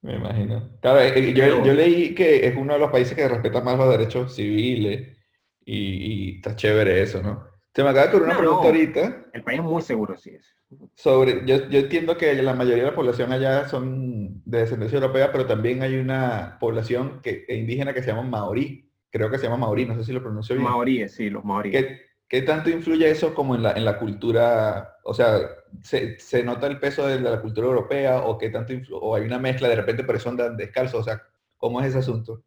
Me 0.01 0.15
imagino. 0.15 0.77
Claro, 0.81 0.99
eh, 0.99 1.13
eh, 1.15 1.33
yo, 1.33 1.63
yo, 1.63 1.73
leí 1.73 2.15
que 2.15 2.47
es 2.47 2.55
uno 2.55 2.73
de 2.73 2.79
los 2.79 2.91
países 2.91 3.15
que 3.15 3.27
respeta 3.27 3.61
más 3.61 3.77
los 3.77 3.89
derechos 3.89 4.35
civiles 4.35 5.17
y, 5.63 5.75
y 5.75 6.35
está 6.37 6.55
chévere 6.55 7.01
eso, 7.01 7.21
¿no? 7.21 7.51
Se 7.73 7.83
me 7.83 7.89
acaba 7.89 8.07
de 8.07 8.09
ocurrir 8.09 8.27
una 8.27 8.37
pregunta 8.37 8.67
ahorita. 8.67 9.25
El 9.33 9.43
país 9.43 9.59
es 9.59 9.65
muy 9.65 9.81
seguro, 9.81 10.17
sí 10.17 10.31
es. 10.31 10.53
Sobre, 10.95 11.45
yo, 11.45 11.69
yo, 11.69 11.79
entiendo 11.79 12.17
que 12.17 12.33
la 12.41 12.53
mayoría 12.53 12.83
de 12.83 12.89
la 12.89 12.95
población 12.95 13.31
allá 13.31 13.67
son 13.67 14.41
de 14.45 14.59
descendencia 14.59 14.97
europea, 14.97 15.31
pero 15.31 15.45
también 15.45 15.81
hay 15.81 15.97
una 15.97 16.57
población 16.59 17.21
que, 17.21 17.45
indígena 17.49 17.93
que 17.93 18.01
se 18.01 18.11
llama 18.11 18.23
maorí. 18.23 18.89
Creo 19.09 19.29
que 19.29 19.37
se 19.37 19.45
llama 19.45 19.57
maorí, 19.57 19.85
no 19.85 19.95
sé 19.95 20.03
si 20.03 20.13
lo 20.13 20.21
pronuncio 20.21 20.55
bien. 20.55 20.67
Maoríes, 20.67 21.13
sí, 21.13 21.29
los 21.29 21.43
maoríes. 21.43 22.01
¿Qué, 22.31 22.39
¿Qué, 22.39 22.41
tanto 22.41 22.69
influye 22.69 23.09
eso 23.09 23.33
como 23.35 23.55
en 23.55 23.63
la, 23.63 23.73
en 23.73 23.83
la 23.83 23.99
cultura? 23.99 24.97
O 25.03 25.13
sea, 25.13 25.37
¿se, 25.83 26.17
¿se, 26.17 26.43
nota 26.43 26.67
el 26.67 26.79
peso 26.79 27.05
de 27.05 27.19
la 27.19 27.41
cultura 27.41 27.67
europea 27.67 28.23
o 28.23 28.37
qué 28.37 28.49
tanto 28.49 28.73
o 28.93 29.15
hay 29.15 29.23
una 29.23 29.37
mezcla 29.37 29.67
de 29.67 29.75
repente, 29.75 30.03
pero 30.03 30.19
son 30.19 30.37
descalzos? 30.55 31.01
O 31.01 31.03
sea, 31.03 31.21
¿cómo 31.57 31.81
es 31.81 31.87
ese 31.87 31.99
asunto? 31.99 32.43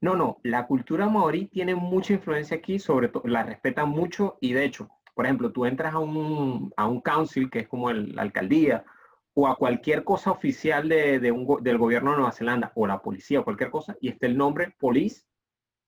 No, 0.00 0.16
no, 0.16 0.38
la 0.42 0.66
cultura 0.66 1.08
maorí 1.08 1.46
tiene 1.46 1.74
mucha 1.74 2.12
influencia 2.12 2.58
aquí, 2.58 2.78
sobre 2.78 3.08
todo, 3.08 3.22
la 3.26 3.42
respetan 3.42 3.88
mucho 3.88 4.36
y 4.38 4.52
de 4.52 4.64
hecho, 4.64 4.90
por 5.14 5.24
ejemplo, 5.24 5.50
tú 5.50 5.64
entras 5.64 5.94
a 5.94 5.98
un, 5.98 6.70
a 6.76 6.86
un 6.86 7.00
council, 7.00 7.48
que 7.48 7.60
es 7.60 7.68
como 7.68 7.90
la 7.90 8.20
alcaldía, 8.20 8.84
o 9.32 9.48
a 9.48 9.56
cualquier 9.56 10.04
cosa 10.04 10.30
oficial 10.30 10.88
de, 10.88 11.18
del 11.20 11.78
gobierno 11.78 12.10
de 12.10 12.16
Nueva 12.18 12.32
Zelanda, 12.32 12.72
o 12.74 12.86
la 12.86 13.00
policía, 13.00 13.40
o 13.40 13.44
cualquier 13.44 13.70
cosa, 13.70 13.96
y 14.00 14.08
está 14.08 14.26
el 14.26 14.36
nombre 14.36 14.74
police, 14.78 15.22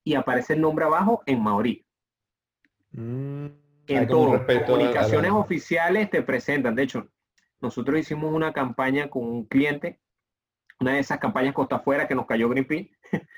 y 0.03 0.15
aparece 0.15 0.55
el 0.55 0.63
nombre 0.63 0.87
abajo 0.87 1.23
en 1.27 1.43
maorí. 1.43 1.86
Mm, 2.97 3.47
en 3.89 4.09
todo, 4.09 4.45
comunicaciones 4.67 5.31
oficiales 5.31 6.11
te 6.11 6.23
presentan. 6.23 6.75
De 6.75 6.83
hecho, 6.83 7.09
nosotros 7.61 7.99
hicimos 7.99 8.35
una 8.35 8.53
campaña 8.53 9.09
con 9.09 9.25
un 9.25 9.45
cliente, 9.45 10.01
una 10.81 10.95
de 10.95 11.01
esas 11.01 11.19
campañas 11.19 11.55
costa 11.55 11.77
afuera 11.77 12.09
que 12.09 12.15
nos 12.15 12.27
cayó 12.27 12.49
Greenpeace, 12.49 12.91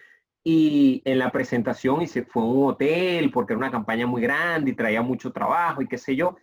y 0.45 1.03
en 1.05 1.19
la 1.19 1.31
presentación 1.31 2.03
y 2.03 2.07
se 2.07 2.23
fue 2.23 2.43
a 2.43 2.47
un 2.47 2.71
hotel 2.71 3.31
porque 3.33 3.53
era 3.53 3.59
una 3.59 3.71
campaña 3.71 4.07
muy 4.07 4.23
grande 4.23 4.71
y 4.71 4.75
traía 4.75 5.03
mucho 5.03 5.33
trabajo 5.33 5.83
y 5.83 5.89
qué 5.89 5.99
sé 5.99 6.17
yo. 6.17 6.37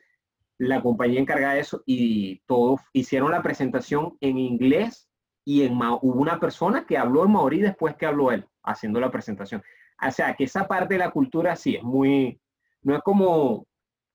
La 0.57 0.81
compañía 0.81 1.19
encargada 1.19 1.55
de 1.55 1.61
eso 1.61 1.83
y 1.85 2.41
todos 2.45 2.81
hicieron 2.93 3.31
la 3.31 3.41
presentación 3.41 4.17
en 4.21 4.37
inglés 4.37 5.09
y 5.45 5.63
en 5.63 5.73
hubo 5.73 6.21
una 6.21 6.39
persona 6.39 6.85
que 6.85 6.97
habló 6.97 7.25
en 7.25 7.31
maorí 7.31 7.61
después 7.61 7.95
que 7.95 8.05
habló 8.05 8.31
él 8.31 8.45
haciendo 8.63 8.99
la 8.99 9.11
presentación. 9.11 9.63
O 10.05 10.11
sea, 10.11 10.33
que 10.33 10.45
esa 10.45 10.67
parte 10.67 10.95
de 10.95 10.99
la 10.99 11.11
cultura 11.11 11.55
sí 11.55 11.75
es 11.75 11.83
muy, 11.83 12.39
no 12.85 12.95
es 12.95 13.01
como, 13.01 13.67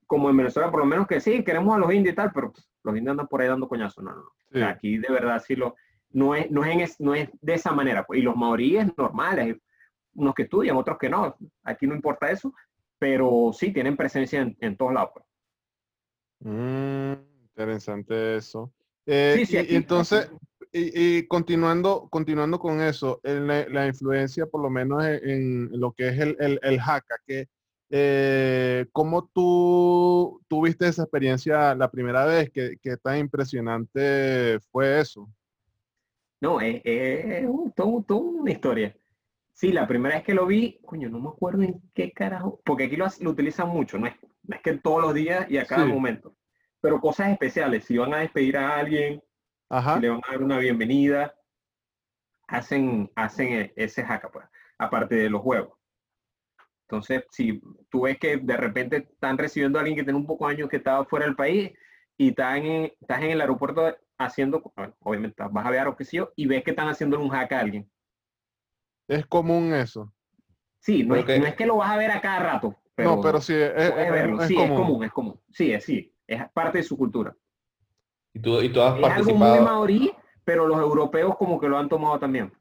como 0.06 0.30
en 0.30 0.36
Venezuela, 0.36 0.70
por 0.70 0.80
lo 0.80 0.86
menos 0.86 1.06
que 1.08 1.20
sí, 1.20 1.42
queremos 1.42 1.74
a 1.74 1.78
los 1.78 1.92
indios 1.92 2.12
y 2.12 2.16
tal, 2.16 2.30
pero 2.32 2.52
pues, 2.52 2.70
los 2.84 2.96
indios 2.96 3.10
andan 3.10 3.26
por 3.26 3.42
ahí 3.42 3.48
dando 3.48 3.68
coñazos. 3.68 4.02
No, 4.02 4.14
no, 4.50 4.66
aquí 4.66 4.96
de 4.96 5.12
verdad 5.12 5.42
sí 5.44 5.56
lo, 5.56 5.74
no 6.10 6.36
es, 6.36 6.50
no 6.50 6.64
es, 6.64 7.00
no 7.00 7.14
es 7.14 7.28
de 7.40 7.54
esa 7.54 7.72
manera. 7.72 8.04
Pues, 8.06 8.20
y 8.20 8.22
los 8.22 8.36
maoríes 8.36 8.86
normales, 8.96 9.56
unos 10.14 10.34
que 10.34 10.44
estudian, 10.44 10.76
otros 10.76 10.98
que 10.98 11.10
no. 11.10 11.36
Aquí 11.64 11.86
no 11.88 11.96
importa 11.96 12.30
eso, 12.30 12.54
pero 12.96 13.50
sí 13.52 13.72
tienen 13.72 13.96
presencia 13.96 14.48
en, 14.60 14.76
todos 14.76 14.92
lados. 14.92 15.10
Pues. 15.14 15.24
Mm, 16.40 17.12
interesante 17.42 18.36
eso. 18.36 18.72
Eh, 19.04 19.44
y, 19.48 19.74
entonces, 19.74 20.30
y, 20.72 21.26
continuando, 21.26 22.08
continuando 22.08 22.60
con 22.60 22.80
eso, 22.80 23.20
la, 23.24 23.88
influencia 23.88 24.46
por 24.46 24.62
lo 24.62 24.70
menos 24.70 25.04
en, 25.04 25.70
lo 25.72 25.90
que 25.90 26.08
es 26.08 26.18
el, 26.20 26.36
el, 26.38 26.60
el 26.62 26.78
haka, 26.78 27.16
que 27.26 27.48
eh, 27.92 28.86
¿Cómo 28.92 29.26
tú 29.26 30.40
tuviste 30.46 30.86
esa 30.86 31.02
experiencia 31.02 31.74
la 31.74 31.90
primera 31.90 32.24
vez? 32.24 32.50
¿Qué, 32.50 32.96
tan 33.02 33.18
impresionante 33.18 34.60
fue 34.70 35.00
eso? 35.00 35.28
No, 36.40 36.60
es, 36.60 36.80
es 36.84 37.46
todo, 37.74 38.16
una 38.16 38.52
historia. 38.52 38.96
Sí, 39.52 39.72
la 39.72 39.88
primera 39.88 40.14
vez 40.14 40.24
que 40.24 40.34
lo 40.34 40.46
vi, 40.46 40.78
coño, 40.86 41.10
no 41.10 41.18
me 41.18 41.28
acuerdo 41.28 41.62
en 41.62 41.82
qué 41.92 42.12
carajo, 42.12 42.62
porque 42.64 42.84
aquí 42.84 42.96
lo, 42.96 43.06
utilizan 43.26 43.68
mucho, 43.68 43.98
no 43.98 44.06
es, 44.06 44.14
es, 44.48 44.60
que 44.62 44.74
todos 44.78 45.02
los 45.02 45.12
días 45.12 45.50
y 45.50 45.58
a 45.58 45.66
cada 45.66 45.84
momento, 45.84 46.34
pero 46.80 47.00
cosas 47.00 47.30
especiales, 47.30 47.84
si 47.84 47.98
van 47.98 48.14
a 48.14 48.18
despedir 48.18 48.56
a 48.56 48.78
alguien, 48.78 49.22
si 49.68 50.00
le 50.00 50.08
van 50.08 50.22
a 50.26 50.32
dar 50.32 50.42
una 50.42 50.58
bienvenida, 50.58 51.34
hacen, 52.46 53.10
hacen 53.16 53.48
e, 53.52 53.72
ese 53.76 54.00
haka, 54.02 54.30
pues, 54.30 54.46
aparte 54.78 55.16
de 55.16 55.28
los 55.28 55.42
juegos. 55.42 55.79
Entonces, 56.90 57.24
si 57.30 57.62
tú 57.88 58.02
ves 58.02 58.18
que 58.18 58.38
de 58.38 58.56
repente 58.56 58.96
están 58.96 59.38
recibiendo 59.38 59.78
a 59.78 59.82
alguien 59.82 59.96
que 59.96 60.02
tiene 60.02 60.18
un 60.18 60.26
poco 60.26 60.48
de 60.48 60.54
años 60.54 60.68
que 60.68 60.78
estaba 60.78 61.04
fuera 61.04 61.24
del 61.24 61.36
país 61.36 61.70
y 62.16 62.30
estás 62.30 62.56
en, 62.56 62.92
estás 63.00 63.22
en 63.22 63.30
el 63.30 63.40
aeropuerto 63.40 63.96
haciendo, 64.18 64.60
obviamente 64.98 65.40
vas 65.52 65.66
a 65.66 65.70
ver 65.70 65.86
o 65.86 65.96
qué 65.96 66.04
sé 66.04 66.16
yo, 66.16 66.32
y 66.34 66.46
ves 66.46 66.64
que 66.64 66.70
están 66.70 66.88
haciendo 66.88 67.20
un 67.20 67.28
hack 67.28 67.52
a 67.52 67.60
alguien. 67.60 67.88
¿Es 69.06 69.24
común 69.26 69.72
eso? 69.72 70.12
Sí, 70.80 71.04
no, 71.04 71.14
es, 71.14 71.24
no 71.26 71.46
es, 71.46 71.54
que 71.54 71.66
lo 71.66 71.76
vas 71.76 71.90
a 71.90 71.96
ver 71.96 72.10
a 72.10 72.20
cada 72.20 72.40
rato. 72.40 72.76
no, 72.96 73.20
pero 73.20 73.40
sí, 73.40 73.54
es, 73.54 73.92
sí, 74.48 74.54
común. 74.56 74.72
es 74.72 74.76
común, 74.76 75.04
es 75.04 75.12
común. 75.12 75.40
Sí, 75.52 75.72
es, 75.72 75.84
sí, 75.84 76.12
es 76.26 76.42
parte 76.52 76.78
de 76.78 76.84
su 76.84 76.96
cultura. 76.96 77.36
¿Y 78.34 78.40
tú, 78.40 78.60
y 78.60 78.72
tú 78.72 78.82
has 78.82 78.96
es 78.96 79.00
participado? 79.00 79.44
algo 79.44 79.58
muy 79.58 79.64
maorí, 79.64 80.12
pero 80.44 80.66
los 80.66 80.78
europeos 80.78 81.36
como 81.36 81.60
que 81.60 81.68
lo 81.68 81.78
han 81.78 81.88
tomado 81.88 82.18
también. 82.18 82.52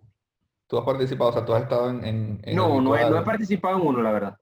¿Tú 0.69 0.77
has 0.77 0.85
participado? 0.85 1.31
O 1.31 1.33
sea, 1.33 1.43
tú 1.43 1.53
has 1.55 1.63
estado 1.63 1.89
en... 1.89 2.39
no, 2.53 2.79
no 2.79 2.95
he, 2.95 3.09
no 3.09 3.17
he, 3.17 3.23
participado 3.23 3.77
en 3.77 3.87
uno, 3.87 4.03
la 4.03 4.11
verdad. 4.11 4.37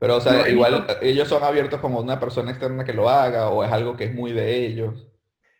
Pero, 0.00 0.16
o 0.16 0.20
sea, 0.20 0.48
igual 0.48 0.84
ellos 1.00 1.28
son 1.28 1.44
abiertos 1.44 1.80
como 1.80 2.00
una 2.00 2.18
persona 2.18 2.50
externa 2.50 2.84
que 2.84 2.92
lo 2.92 3.08
haga 3.08 3.50
o 3.50 3.62
es 3.62 3.70
algo 3.70 3.96
que 3.96 4.06
es 4.06 4.14
muy 4.14 4.32
de 4.32 4.66
ellos. 4.66 5.08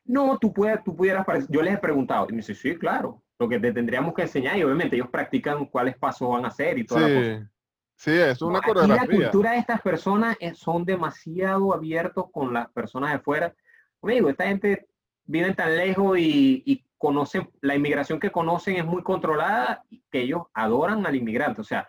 No, 0.04 0.36
tú, 0.38 0.52
puedes, 0.52 0.82
tú 0.82 0.96
pudieras... 0.96 1.24
Yo 1.48 1.62
les 1.62 1.74
he 1.74 1.78
preguntado 1.78 2.26
y 2.28 2.32
me 2.32 2.38
dice, 2.38 2.56
sí, 2.56 2.76
claro. 2.76 3.22
Lo 3.38 3.48
que 3.48 3.60
te 3.60 3.72
tendríamos 3.72 4.14
que 4.14 4.22
enseñar 4.22 4.56
y 4.56 4.64
obviamente 4.64 4.96
ellos 4.96 5.10
practican 5.10 5.66
cuáles 5.66 5.96
pasos 5.96 6.28
van 6.28 6.44
a 6.44 6.48
hacer 6.48 6.78
y 6.78 6.84
toda 6.84 7.06
sí. 7.06 7.14
la 7.14 7.20
cosa. 7.20 7.50
Sí, 7.94 8.10
es 8.10 8.42
una 8.42 8.60
no, 8.60 8.86
la 8.88 9.06
cultura 9.06 9.52
de 9.52 9.58
estas 9.58 9.80
personas 9.80 10.36
son 10.54 10.84
demasiado 10.84 11.72
abiertos 11.72 12.26
con 12.32 12.52
las 12.52 12.68
personas 12.70 13.12
de 13.12 13.20
fuera. 13.20 13.54
Amigo, 14.02 14.28
esta 14.28 14.48
gente 14.48 14.88
vive 15.24 15.54
tan 15.54 15.76
lejos 15.76 16.18
y, 16.18 16.62
y 16.66 16.85
conocen, 17.06 17.48
la 17.60 17.76
inmigración 17.76 18.18
que 18.18 18.32
conocen 18.32 18.76
es 18.76 18.84
muy 18.84 19.02
controlada, 19.04 19.84
que 20.10 20.22
ellos 20.22 20.42
adoran 20.52 21.06
al 21.06 21.14
inmigrante. 21.14 21.60
O 21.60 21.64
sea, 21.64 21.88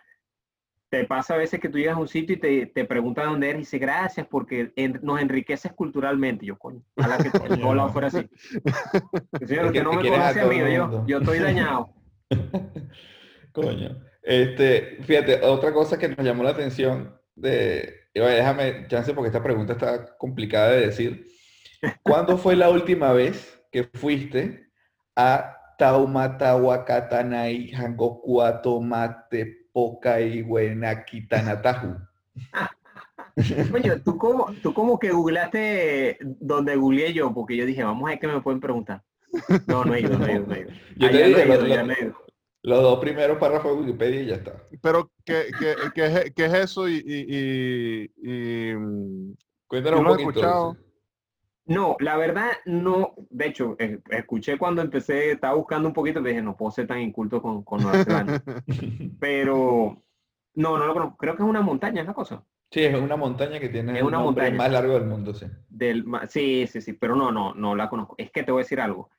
te 0.90 1.04
pasa 1.06 1.34
a 1.34 1.38
veces 1.38 1.58
que 1.58 1.68
tú 1.68 1.76
llegas 1.76 1.96
a 1.96 2.00
un 2.00 2.06
sitio 2.06 2.36
y 2.36 2.38
te, 2.38 2.66
te 2.66 2.84
preguntan 2.84 3.30
dónde 3.30 3.50
eres 3.50 3.58
y 3.58 3.64
dice 3.64 3.78
gracias 3.78 4.28
porque 4.28 4.72
nos 5.02 5.20
enriqueces 5.20 5.72
culturalmente. 5.72 6.46
Yo, 6.46 6.56
coño, 6.56 6.82
la 6.94 7.18
que 7.18 7.30
todo 7.60 7.74
lado 7.74 7.88
fuera 7.88 8.06
así. 8.08 8.28
Señor, 9.46 9.72
que, 9.72 9.82
no 9.82 9.92
me 9.92 10.08
conoce 10.08 10.40
a 10.40 10.46
mí, 10.46 10.58
yo, 10.72 11.04
yo 11.04 11.18
estoy 11.18 11.40
dañado. 11.40 11.90
coño. 13.52 14.00
Este, 14.22 14.98
fíjate, 15.02 15.40
otra 15.42 15.72
cosa 15.72 15.98
que 15.98 16.08
nos 16.08 16.24
llamó 16.24 16.44
la 16.44 16.50
atención 16.50 17.18
de, 17.34 17.92
déjame 18.14 18.86
chance 18.86 19.12
porque 19.14 19.28
esta 19.28 19.42
pregunta 19.42 19.72
está 19.72 20.16
complicada 20.16 20.70
de 20.70 20.86
decir. 20.86 21.26
¿Cuándo 22.02 22.38
fue 22.38 22.54
la 22.54 22.70
última 22.70 23.12
vez 23.12 23.60
que 23.72 23.84
fuiste 23.84 24.67
a 25.18 25.74
Taumatahuacatanay, 25.78 27.72
Hangokuatomate, 27.72 29.66
Poca 29.72 30.20
y 30.20 30.42
Huenaquitanatahu. 30.42 31.96
Oye, 33.74 33.96
¿tú 34.04 34.16
cómo, 34.16 34.46
tú 34.62 34.72
como 34.72 34.98
que 34.98 35.10
googleaste 35.10 36.18
donde 36.20 36.76
googleé 36.76 37.12
yo, 37.12 37.34
porque 37.34 37.56
yo 37.56 37.66
dije, 37.66 37.82
vamos 37.82 38.04
a 38.06 38.10
ver 38.10 38.20
qué 38.20 38.28
me 38.28 38.40
pueden 38.40 38.60
preguntar. 38.60 39.02
No, 39.66 39.84
no 39.84 39.94
he 39.94 40.00
ido, 40.00 40.18
no 40.18 40.26
he 40.26 40.34
ido, 40.34 40.46
no 40.46 40.54
he 40.54 40.60
ido. 40.60 40.70
Yo 40.96 41.10
te 41.10 41.24
dije, 41.24 41.44
los, 41.46 41.62
los, 42.62 42.82
dos 42.82 42.98
primeros 42.98 43.36
párrafos 43.38 43.72
de 43.72 43.80
Wikipedia 43.82 44.22
y 44.22 44.26
ya 44.26 44.36
está. 44.36 44.54
Pero, 44.80 45.10
¿qué, 45.24 45.50
qué, 45.58 45.74
qué, 45.94 46.06
es, 46.06 46.32
qué 46.34 46.46
es, 46.46 46.54
eso? 46.54 46.88
Y, 46.88 46.96
y, 47.06 48.10
y, 48.22 48.74
mm, 48.74 49.34
Cuéntanos 49.66 50.00
un 50.00 50.06
poquito. 50.06 50.76
No, 51.68 51.96
la 52.00 52.16
verdad 52.16 52.52
no, 52.64 53.12
de 53.28 53.46
hecho, 53.46 53.76
eh, 53.78 54.00
escuché 54.08 54.56
cuando 54.56 54.80
empecé, 54.80 55.32
estaba 55.32 55.54
buscando 55.54 55.86
un 55.86 55.92
poquito, 55.92 56.22
dije, 56.22 56.40
no 56.40 56.56
puedo 56.56 56.72
ser 56.72 56.86
tan 56.86 56.98
inculto 56.98 57.42
con, 57.42 57.62
con 57.62 57.82
Nueva 57.82 58.04
Zelanda. 58.04 58.42
Pero 59.20 60.02
no, 60.54 60.78
no 60.78 60.86
lo 60.86 60.94
conozco, 60.94 61.16
creo 61.18 61.36
que 61.36 61.42
es 61.42 61.48
una 61.48 61.60
montaña, 61.60 62.00
es 62.00 62.06
la 62.06 62.14
cosa. 62.14 62.42
Sí, 62.70 62.84
es 62.84 62.98
una 62.98 63.16
montaña 63.16 63.60
que 63.60 63.68
tiene 63.68 63.98
es 63.98 64.02
una 64.02 64.18
montaña 64.18 64.56
más 64.56 64.72
largo 64.72 64.94
del 64.94 65.04
mundo, 65.04 65.34
sí. 65.34 65.44
Del, 65.68 66.06
sí, 66.28 66.66
sí, 66.66 66.80
sí, 66.80 66.94
pero 66.94 67.14
no, 67.14 67.30
no, 67.30 67.52
no 67.52 67.76
la 67.76 67.90
conozco. 67.90 68.14
Es 68.16 68.30
que 68.30 68.42
te 68.42 68.50
voy 68.50 68.60
a 68.60 68.64
decir 68.64 68.80
algo. 68.80 69.10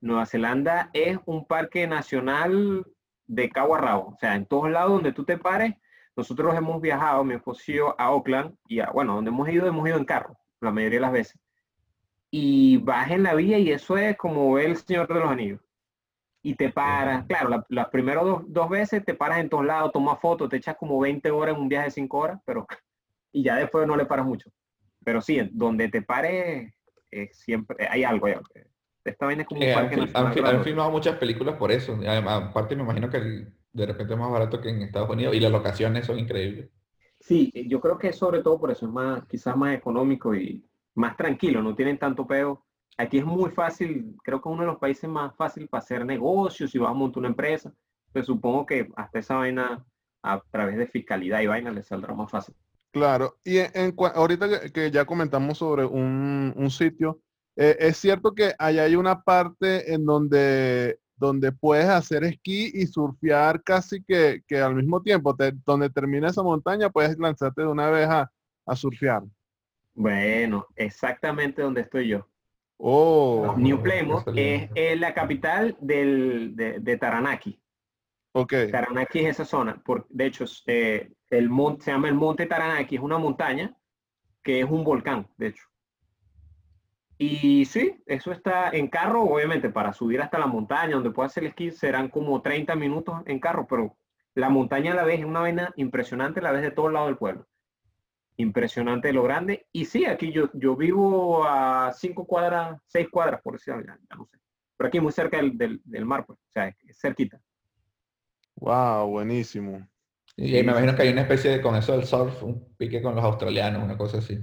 Nueva 0.00 0.24
Zelanda 0.26 0.90
es 0.92 1.18
un 1.26 1.46
parque 1.46 1.88
nacional 1.88 2.86
de 3.26 3.48
cabo 3.50 3.74
a 3.74 3.80
rabo. 3.80 4.14
O 4.14 4.18
sea, 4.20 4.36
en 4.36 4.46
todos 4.46 4.70
lados 4.70 4.92
donde 4.92 5.12
tú 5.12 5.24
te 5.24 5.36
pares, 5.36 5.74
nosotros 6.14 6.56
hemos 6.56 6.80
viajado, 6.80 7.24
mi 7.24 7.34
esposo 7.34 7.96
a 7.98 8.12
Oakland 8.12 8.54
y 8.68 8.78
a, 8.78 8.90
bueno, 8.90 9.16
donde 9.16 9.30
hemos 9.30 9.48
ido, 9.48 9.66
hemos 9.66 9.88
ido 9.88 9.98
en 9.98 10.04
carro, 10.04 10.38
la 10.60 10.70
mayoría 10.70 10.98
de 10.98 11.02
las 11.02 11.12
veces 11.12 11.40
y 12.30 12.76
vas 12.78 13.10
en 13.10 13.22
la 13.22 13.34
vía 13.34 13.58
y 13.58 13.70
eso 13.70 13.96
es 13.96 14.16
como 14.16 14.58
el 14.58 14.76
Señor 14.76 15.08
de 15.08 15.20
los 15.20 15.30
Anillos. 15.30 15.60
Y 16.42 16.54
te 16.54 16.70
paras, 16.70 17.26
claro, 17.26 17.64
las 17.68 17.88
primeras 17.88 18.24
dos, 18.46 18.68
veces 18.70 19.04
te 19.04 19.14
paras 19.14 19.40
en 19.40 19.48
todos 19.48 19.64
lados, 19.64 19.92
tomas 19.92 20.20
fotos, 20.20 20.48
te 20.48 20.56
echas 20.56 20.76
como 20.76 20.98
20 21.00 21.30
horas 21.30 21.56
en 21.56 21.62
un 21.62 21.68
viaje 21.68 21.86
de 21.86 21.90
5 21.90 22.18
horas, 22.18 22.40
pero 22.44 22.66
y 23.32 23.42
ya 23.42 23.56
después 23.56 23.86
no 23.86 23.96
le 23.96 24.06
paras 24.06 24.26
mucho. 24.26 24.50
Pero 25.04 25.20
sí, 25.20 25.40
donde 25.52 25.88
te 25.88 26.02
pares, 26.02 26.72
eh, 27.10 27.30
siempre 27.32 27.88
hay 27.88 28.04
algo. 28.04 28.28
Esta 29.04 29.26
vaina 29.26 29.42
es 29.42 29.48
como 29.48 29.60
un 29.60 29.72
parque 29.72 29.96
han, 30.14 30.64
filmado 30.64 30.90
muchas 30.90 31.16
películas 31.16 31.56
por 31.56 31.72
eso. 31.72 31.98
Aparte 32.06 32.76
me 32.76 32.82
imagino 32.82 33.08
que 33.08 33.46
de 33.72 33.86
repente 33.86 34.12
es 34.12 34.18
más 34.18 34.30
barato 34.30 34.60
que 34.60 34.68
en 34.68 34.82
Estados 34.82 35.10
Unidos 35.10 35.34
y 35.34 35.40
las 35.40 35.52
locaciones 35.52 36.06
son 36.06 36.18
increíbles. 36.18 36.68
Sí, 37.20 37.52
yo 37.68 37.80
creo 37.80 37.98
que 37.98 38.12
sobre 38.12 38.42
todo 38.42 38.60
por 38.60 38.70
eso 38.70 38.86
es 38.86 38.92
más, 38.92 39.24
quizás 39.26 39.56
más 39.56 39.74
económico 39.74 40.34
y, 40.34 40.64
más 40.98 41.16
tranquilo, 41.16 41.62
no 41.62 41.74
tienen 41.74 41.98
tanto 41.98 42.26
peo. 42.26 42.64
Aquí 42.96 43.18
es 43.18 43.24
muy 43.24 43.50
fácil, 43.50 44.16
creo 44.24 44.42
que 44.42 44.48
es 44.48 44.52
uno 44.52 44.62
de 44.62 44.66
los 44.66 44.78
países 44.78 45.08
más 45.08 45.34
fácil 45.36 45.68
para 45.68 45.82
hacer 45.82 46.04
negocios, 46.04 46.72
si 46.72 46.78
vas 46.78 46.90
a 46.90 46.94
montar 46.94 47.20
una 47.20 47.28
empresa. 47.28 47.72
Pues 48.12 48.26
supongo 48.26 48.66
que 48.66 48.88
hasta 48.96 49.20
esa 49.20 49.36
vaina, 49.36 49.86
a 50.22 50.42
través 50.50 50.76
de 50.76 50.88
fiscalidad 50.88 51.40
y 51.40 51.46
vaina, 51.46 51.70
le 51.70 51.84
saldrá 51.84 52.14
más 52.14 52.30
fácil. 52.30 52.56
Claro, 52.90 53.38
y 53.44 53.58
en, 53.58 53.94
ahorita 54.14 54.70
que, 54.72 54.90
ya 54.90 55.04
comentamos 55.04 55.58
sobre 55.58 55.84
un, 55.84 56.68
sitio, 56.70 57.20
eh, 57.54 57.76
es 57.78 57.98
cierto 57.98 58.34
que 58.34 58.54
allá 58.58 58.82
hay 58.82 58.96
una 58.96 59.22
parte 59.22 59.92
en 59.92 60.04
donde, 60.04 60.98
donde 61.14 61.52
puedes 61.52 61.86
hacer 61.86 62.24
esquí 62.24 62.72
y 62.74 62.86
surfear 62.86 63.62
casi 63.62 64.02
que, 64.02 64.42
al 64.60 64.74
mismo 64.74 65.00
tiempo, 65.00 65.36
donde 65.64 65.90
termina 65.90 66.28
esa 66.28 66.42
montaña 66.42 66.90
puedes 66.90 67.16
lanzarte 67.18 67.62
de 67.62 67.68
una 67.68 67.88
vez 67.90 68.08
a, 68.08 68.32
a 68.66 68.74
surfear. 68.74 69.22
Bueno, 69.98 70.68
exactamente 70.76 71.60
donde 71.60 71.80
estoy 71.80 72.06
yo. 72.06 72.28
Oh. 72.76 73.56
New 73.58 73.82
Plymouth 73.82 74.28
es, 74.36 74.70
la 75.00 75.12
capital 75.12 75.76
del, 75.80 76.54
de, 76.54 76.96
Taranaki. 76.96 77.60
Ok. 78.30 78.54
Taranaki 78.70 79.18
es 79.18 79.30
esa 79.30 79.44
zona. 79.44 79.82
Por, 79.84 80.06
de 80.08 80.26
hecho, 80.26 80.44
eh, 80.68 81.10
el 81.30 81.50
monte, 81.50 81.86
se 81.86 81.90
llama 81.90 82.06
el 82.06 82.14
Monte 82.14 82.46
Taranaki, 82.46 82.94
es 82.94 83.02
una 83.02 83.18
montaña 83.18 83.76
que 84.44 84.60
es 84.60 84.70
un 84.70 84.84
volcán, 84.84 85.28
de 85.36 85.48
hecho. 85.48 85.64
Y 87.18 87.64
sí, 87.64 88.00
eso 88.06 88.30
está 88.30 88.70
en 88.70 88.86
carro, 88.86 89.22
obviamente, 89.22 89.68
para 89.68 89.92
subir 89.92 90.22
hasta 90.22 90.38
la 90.38 90.46
montaña, 90.46 90.94
donde 90.94 91.10
pueda 91.10 91.26
hacer 91.26 91.42
el 91.42 91.48
esquí, 91.48 91.72
serán 91.72 92.08
como 92.08 92.40
30 92.40 92.76
minutos 92.76 93.20
en 93.26 93.40
carro, 93.40 93.66
pero 93.66 93.96
la 94.36 94.48
montaña 94.48 94.92
a 94.92 94.94
la 94.94 95.02
vez 95.02 95.18
es 95.18 95.26
una 95.26 95.40
vaina 95.40 95.72
impresionante, 95.74 96.38
a 96.38 96.44
la 96.44 96.52
vez 96.52 96.62
de 96.62 96.70
todo 96.70 96.88
lado 96.88 97.06
del 97.06 97.16
pueblo 97.16 97.48
impresionante 98.38 99.12
lo 99.12 99.22
grande. 99.22 99.66
Y 99.72 99.84
sí, 99.84 100.06
aquí 100.06 100.32
yo, 100.32 100.50
yo 100.54 100.76
vivo 100.76 101.44
a 101.44 101.92
cinco 101.92 102.26
cuadras, 102.26 102.80
seis 102.86 103.08
cuadras, 103.10 103.42
por 103.42 103.54
decirlo, 103.54 103.82
ya, 103.84 103.98
no 104.16 104.26
sé. 104.26 104.38
Pero 104.76 104.88
aquí 104.88 105.00
muy 105.00 105.12
cerca 105.12 105.38
del, 105.38 105.80
del, 105.84 106.04
mar, 106.04 106.24
pues, 106.24 106.38
o 106.38 106.50
sea, 106.52 106.68
es 106.68 106.98
cerquita. 106.98 107.40
Wow, 108.56 109.08
buenísimo. 109.08 109.86
Y 110.36 110.52
me 110.52 110.60
imagino 110.60 110.94
que 110.94 111.02
hay 111.02 111.08
una 111.08 111.22
especie 111.22 111.50
de, 111.50 111.60
con 111.60 111.74
eso 111.74 111.92
del 111.92 112.06
surf, 112.06 112.42
un 112.44 112.76
pique 112.76 113.02
con 113.02 113.16
los 113.16 113.24
australianos, 113.24 113.82
una 113.82 113.98
cosa 113.98 114.18
así. 114.18 114.38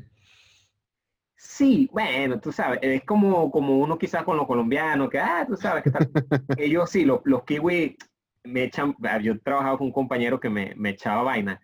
Sí, 1.38 1.90
bueno, 1.92 2.40
tú 2.40 2.52
sabes, 2.52 2.80
es 2.82 3.06
como, 3.06 3.50
como 3.50 3.78
uno 3.78 3.98
quizás 3.98 4.24
con 4.24 4.36
los 4.36 4.46
colombianos, 4.46 5.10
que, 5.10 5.20
ah, 5.20 5.46
tú 5.48 5.56
sabes, 5.56 5.84
que 5.84 5.92
tal. 5.92 6.12
ellos 6.58 6.90
sí, 6.90 7.06
los, 7.06 7.22
los 7.24 7.46
kiwis 7.46 7.96
me 8.44 8.64
echan, 8.64 8.94
yo 9.22 9.34
he 9.34 9.40
trabajado 9.40 9.78
con 9.78 9.88
un 9.88 9.94
compañero 9.94 10.38
que 10.38 10.50
me, 10.50 10.74
me 10.76 10.90
echaba 10.90 11.24
vaina 11.24 11.62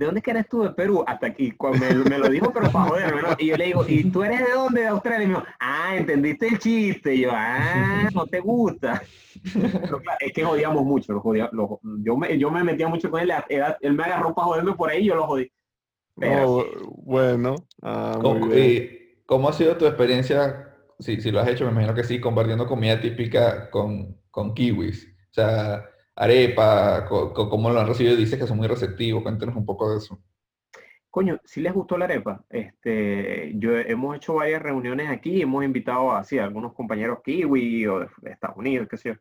¿de 0.00 0.06
dónde 0.06 0.22
que 0.22 0.30
eres 0.30 0.48
tú? 0.48 0.62
De 0.62 0.70
Perú. 0.70 1.04
Hasta 1.06 1.26
aquí, 1.26 1.50
cuando 1.50 1.84
me, 2.08 2.18
lo 2.18 2.30
dijo, 2.30 2.50
pero 2.54 2.72
para 2.72 2.86
joderme, 2.86 3.20
Y 3.38 3.48
yo 3.48 3.56
le 3.58 3.66
digo, 3.66 3.84
¿y 3.86 4.04
tú 4.04 4.24
eres 4.24 4.38
de 4.46 4.52
dónde? 4.54 4.80
De 4.80 4.86
Australia. 4.86 5.24
Y 5.24 5.26
me 5.26 5.34
dijo, 5.34 5.46
ah, 5.60 5.94
entendiste 5.94 6.48
el 6.48 6.58
chiste. 6.58 7.14
Y 7.14 7.20
yo, 7.20 7.30
ah, 7.30 8.08
no 8.14 8.26
te 8.26 8.40
gusta. 8.40 9.02
es 10.20 10.32
que 10.32 10.42
jodíamos 10.42 10.84
mucho, 10.84 11.12
lo 11.12 11.20
jodía, 11.20 11.50
yo, 11.52 12.16
me, 12.16 12.38
yo 12.38 12.50
me 12.50 12.64
metía 12.64 12.88
mucho 12.88 13.10
con 13.10 13.20
él, 13.20 13.30
él 13.48 13.92
me 13.92 14.04
agarró 14.04 14.34
para 14.34 14.46
joderme 14.46 14.72
por 14.72 14.88
ahí 14.88 15.02
y 15.02 15.06
yo 15.06 15.14
lo 15.14 15.26
jodí. 15.26 15.52
Oh, 16.16 16.64
bueno. 17.04 17.56
Ah, 17.82 18.18
¿Cómo, 18.20 18.54
y, 18.54 19.22
¿Cómo 19.26 19.50
ha 19.50 19.52
sido 19.52 19.76
tu 19.76 19.84
experiencia, 19.84 20.76
si, 20.98 21.20
si 21.20 21.30
lo 21.30 21.40
has 21.40 21.48
hecho, 21.48 21.66
me 21.66 21.72
imagino 21.72 21.94
que 21.94 22.04
sí, 22.04 22.20
compartiendo 22.20 22.66
comida 22.66 22.98
típica 22.98 23.68
con, 23.68 24.16
con 24.30 24.54
kiwis? 24.54 25.06
O 25.30 25.34
sea, 25.34 25.84
arepa, 26.20 27.06
¿cómo 27.06 27.70
lo 27.70 27.80
han 27.80 27.86
recibido? 27.86 28.14
Dices 28.14 28.38
que 28.38 28.46
son 28.46 28.58
muy 28.58 28.68
receptivos, 28.68 29.22
cuéntenos 29.22 29.56
un 29.56 29.64
poco 29.64 29.90
de 29.90 29.98
eso. 29.98 30.22
Coño, 31.08 31.40
si 31.44 31.62
les 31.62 31.72
gustó 31.72 31.96
la 31.96 32.04
arepa. 32.04 32.44
Este, 32.50 33.52
yo 33.56 33.76
hemos 33.76 34.16
hecho 34.16 34.34
varias 34.34 34.60
reuniones 34.60 35.08
aquí, 35.08 35.40
hemos 35.40 35.64
invitado 35.64 36.12
así 36.12 36.38
a 36.38 36.44
algunos 36.44 36.74
compañeros 36.74 37.20
kiwi 37.24 37.86
o 37.86 38.00
de, 38.00 38.30
Estados 38.30 38.58
Unidos, 38.58 38.86
qué 38.88 38.96
sé 38.98 39.08
yo, 39.08 39.14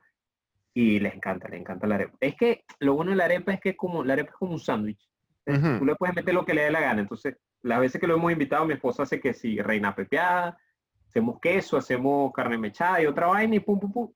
y 0.73 0.99
les 0.99 1.15
encanta, 1.15 1.47
les 1.47 1.61
encanta 1.61 1.87
la 1.87 1.95
arepa. 1.95 2.17
Es 2.19 2.35
que 2.35 2.65
lo 2.79 2.95
bueno 2.95 3.11
de 3.11 3.17
la 3.17 3.25
arepa 3.25 3.53
es 3.53 3.61
que 3.61 3.77
como 3.77 4.03
la 4.03 4.13
arepa 4.13 4.31
es 4.31 4.35
como 4.35 4.51
un 4.51 4.59
sándwich. 4.59 5.09
Tú 5.45 5.85
le 5.85 5.95
puedes 5.95 6.15
meter 6.15 6.33
lo 6.33 6.45
que 6.45 6.53
le 6.53 6.63
dé 6.63 6.69
la 6.69 6.81
gana. 6.81 7.01
Entonces, 7.01 7.37
las 7.63 7.79
veces 7.79 7.99
que 7.99 8.05
lo 8.05 8.15
hemos 8.15 8.31
invitado, 8.31 8.65
mi 8.65 8.73
esposa 8.73 9.03
hace 9.03 9.19
que 9.19 9.33
si 9.33 9.59
reina 9.59 9.95
pepeada, 9.95 10.59
hacemos 11.07 11.39
queso, 11.39 11.75
hacemos 11.75 12.31
carne 12.33 12.57
mechada 12.57 13.01
y 13.01 13.07
otra 13.07 13.25
vaina 13.27 13.55
y 13.55 13.59
pum, 13.61 13.79
pum, 13.79 13.91
pum. 13.91 14.11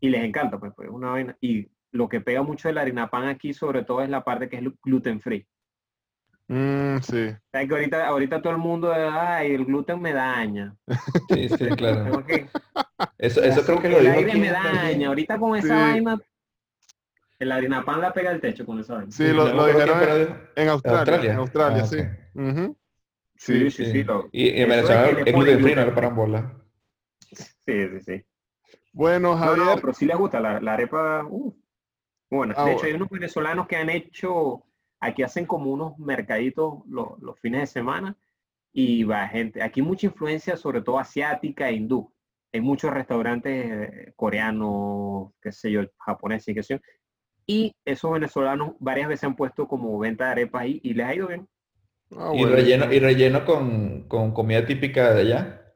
Y 0.00 0.08
les 0.08 0.24
encanta, 0.24 0.58
pues, 0.58 0.72
pues 0.74 0.88
una 0.88 1.10
vaina. 1.10 1.36
Y 1.42 1.68
lo 1.90 2.08
que 2.08 2.20
pega 2.20 2.42
mucho 2.42 2.68
de 2.68 2.74
la 2.74 2.82
harina 2.82 3.10
pan 3.10 3.28
aquí, 3.28 3.52
sobre 3.52 3.84
todo, 3.84 4.02
es 4.02 4.10
la 4.10 4.24
parte 4.24 4.48
que 4.48 4.56
es 4.56 4.64
gluten 4.84 5.20
free. 5.20 5.46
Mm, 6.48 6.98
sí. 7.02 7.36
que 7.52 7.68
ahorita, 7.70 8.06
ahorita 8.06 8.40
todo 8.40 8.54
el 8.54 8.58
mundo, 8.58 8.90
ay, 8.92 9.52
el 9.52 9.66
gluten 9.66 10.00
me 10.00 10.14
daña. 10.14 10.74
Sí, 11.28 11.48
sí, 11.50 11.66
claro. 11.76 12.24
eso, 13.18 13.42
eso 13.42 13.62
creo 13.64 13.82
que 13.82 13.88
lo 13.90 13.98
digo. 14.00 14.12
El 14.12 14.18
aire 14.18 14.34
me 14.38 14.50
daña. 14.50 15.08
Ahorita 15.08 15.38
con 15.38 15.56
esa 15.56 15.74
vaina, 15.74 16.18
el 17.38 17.52
harina 17.52 17.84
pan 17.84 18.00
la 18.00 18.12
pega 18.14 18.30
el 18.32 18.40
techo 18.40 18.64
con 18.64 18.80
esa 18.80 18.94
vaina. 18.94 19.10
Sí, 19.10 19.28
lo, 19.28 19.52
lo 19.52 19.66
dijeron 19.66 19.98
en, 20.56 20.68
Australia. 20.68 21.32
En 21.32 21.38
Australia, 21.38 21.84
sí. 21.84 21.98
Sí, 23.36 23.70
sí, 23.70 23.84
sí. 23.84 24.06
y, 24.32 24.60
en 24.62 24.68
Venezuela 24.68 25.10
es 25.10 25.32
gluten 25.32 25.60
free, 25.60 25.74
no 25.74 25.84
le 25.84 25.92
paran 25.92 26.16
bola. 26.16 26.54
Sí, 27.30 27.88
sí, 27.88 28.00
sí. 28.00 28.24
Bueno, 28.92 29.36
Javier. 29.36 29.66
No, 29.66 29.76
pero 29.76 29.92
sí 29.92 30.06
le 30.06 30.14
gusta 30.14 30.40
la, 30.40 30.60
la 30.60 30.72
arepa. 30.72 31.24
Uh. 31.28 31.54
Bueno, 32.30 32.54
de 32.64 32.72
hecho 32.72 32.86
hay 32.86 32.92
unos 32.92 33.08
venezolanos 33.08 33.66
que 33.66 33.76
han 33.76 33.88
hecho, 33.88 34.64
aquí 35.00 35.22
hacen 35.22 35.46
como 35.46 35.70
unos 35.70 35.98
mercaditos 35.98 36.80
los, 36.88 37.18
los 37.20 37.38
fines 37.40 37.62
de 37.62 37.66
semana 37.66 38.16
y 38.72 39.04
va 39.04 39.26
gente, 39.28 39.62
aquí 39.62 39.80
mucha 39.82 40.06
influencia 40.06 40.56
sobre 40.56 40.82
todo 40.82 40.98
asiática 40.98 41.68
e 41.68 41.74
hindú. 41.74 42.12
Hay 42.52 42.60
muchos 42.60 42.92
restaurantes 42.92 43.70
eh, 43.70 44.12
coreanos, 44.16 45.32
qué 45.40 45.52
sé 45.52 45.70
yo, 45.70 45.82
japoneses 45.98 46.48
y 46.48 46.54
qué 46.54 46.62
sé 46.62 46.74
yo. 46.74 46.80
Y 47.46 47.72
esos 47.84 48.12
venezolanos 48.12 48.72
varias 48.78 49.08
veces 49.08 49.24
han 49.24 49.36
puesto 49.36 49.66
como 49.66 49.98
venta 49.98 50.26
de 50.26 50.30
arepas 50.32 50.62
ahí 50.62 50.80
y 50.82 50.94
les 50.94 51.06
ha 51.06 51.14
ido 51.14 51.28
bien. 51.28 51.48
Ah, 52.16 52.32
¿Y, 52.34 52.44
relleno, 52.44 52.92
¿Y 52.92 52.98
relleno 53.00 53.44
con, 53.44 54.06
con 54.08 54.32
comida 54.32 54.64
típica 54.66 55.14
de 55.14 55.20
allá? 55.22 55.74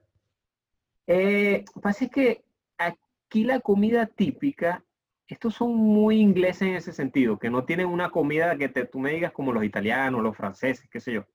Eh, 1.07 1.65
pasa 1.83 2.09
que 2.09 2.45
aquí 2.79 3.45
la 3.45 3.61
comida 3.61 4.07
típica 4.07 4.85
estos 5.27 5.55
son 5.55 5.75
muy 5.75 6.21
ingleses 6.21 6.63
en 6.63 6.75
ese 6.75 6.93
sentido, 6.93 7.39
que 7.39 7.51
no 7.51 7.65
tienen 7.65 7.87
una 7.87 8.11
comida 8.11 8.57
que 8.57 8.69
te, 8.69 8.87
tú 8.87 8.99
me 8.99 9.13
digas 9.13 9.33
como 9.33 9.53
los 9.53 9.65
italianos, 9.65 10.23
los 10.23 10.37
franceses, 10.37 10.89
qué 10.91 11.01
sé 11.01 11.15
yo. 11.15 11.27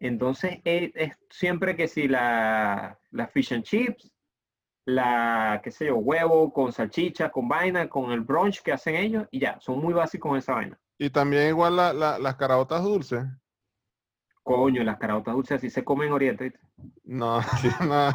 Entonces, 0.00 0.60
es, 0.64 1.16
siempre 1.30 1.76
que 1.76 1.86
si 1.86 2.08
la, 2.08 2.98
la, 3.10 3.28
fish 3.28 3.54
and 3.54 3.62
chips, 3.62 4.10
la, 4.84 5.60
qué 5.62 5.70
sé 5.70 5.86
yo, 5.86 5.96
huevo 5.96 6.52
con 6.52 6.72
salchicha, 6.72 7.30
con 7.30 7.48
vaina, 7.48 7.88
con 7.88 8.10
el 8.10 8.22
brunch 8.22 8.62
que 8.62 8.72
hacen 8.72 8.96
ellos, 8.96 9.28
y 9.30 9.38
ya, 9.38 9.60
son 9.60 9.80
muy 9.80 9.94
básicos 9.94 10.32
en 10.32 10.38
esa 10.38 10.54
vaina. 10.54 10.80
Y 10.98 11.10
también 11.10 11.48
igual 11.48 11.76
las 11.76 12.36
caraotas 12.36 12.82
dulces. 12.82 13.24
Coño, 14.42 14.82
las 14.82 14.98
caraotas 14.98 15.34
dulces 15.34 15.58
así 15.58 15.70
se 15.70 15.84
comen 15.84 16.08
en 16.08 16.14
Oriente. 16.14 16.52
No, 17.04 17.40
no. 17.86 18.12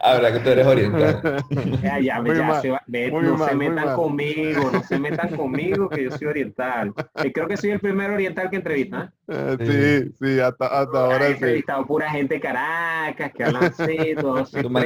Ahora 0.00 0.32
que 0.32 0.40
tú 0.40 0.48
eres 0.50 0.66
oriental. 0.66 1.44
Ya, 1.82 1.98
ya, 1.98 2.22
ya 2.24 2.60
se 2.60 2.70
no 3.10 3.46
se 3.46 3.54
metan 3.54 3.96
conmigo, 3.96 4.70
no 4.70 4.82
se 4.82 4.98
metan 4.98 5.36
conmigo, 5.36 5.88
que 5.88 6.04
yo 6.04 6.10
soy 6.10 6.28
oriental. 6.28 6.94
Y 7.22 7.32
creo 7.32 7.48
que 7.48 7.56
soy 7.56 7.70
el 7.70 7.80
primer 7.80 8.10
oriental 8.10 8.48
que 8.48 8.56
entrevista. 8.56 9.12
¿eh? 9.28 9.56
Eh, 9.60 10.10
sí, 10.10 10.14
sí, 10.20 10.40
hasta, 10.40 10.66
hasta 10.66 11.04
ahora 11.04 11.28
he 11.28 11.32
entrevistado 11.32 11.86
pura 11.86 12.10
gente 12.10 12.34
de 12.34 12.40
Caracas, 12.40 13.32
que 13.32 13.44
hablan 13.44 13.64
así, 13.64 14.14
todos 14.18 14.50
como, 14.62 14.80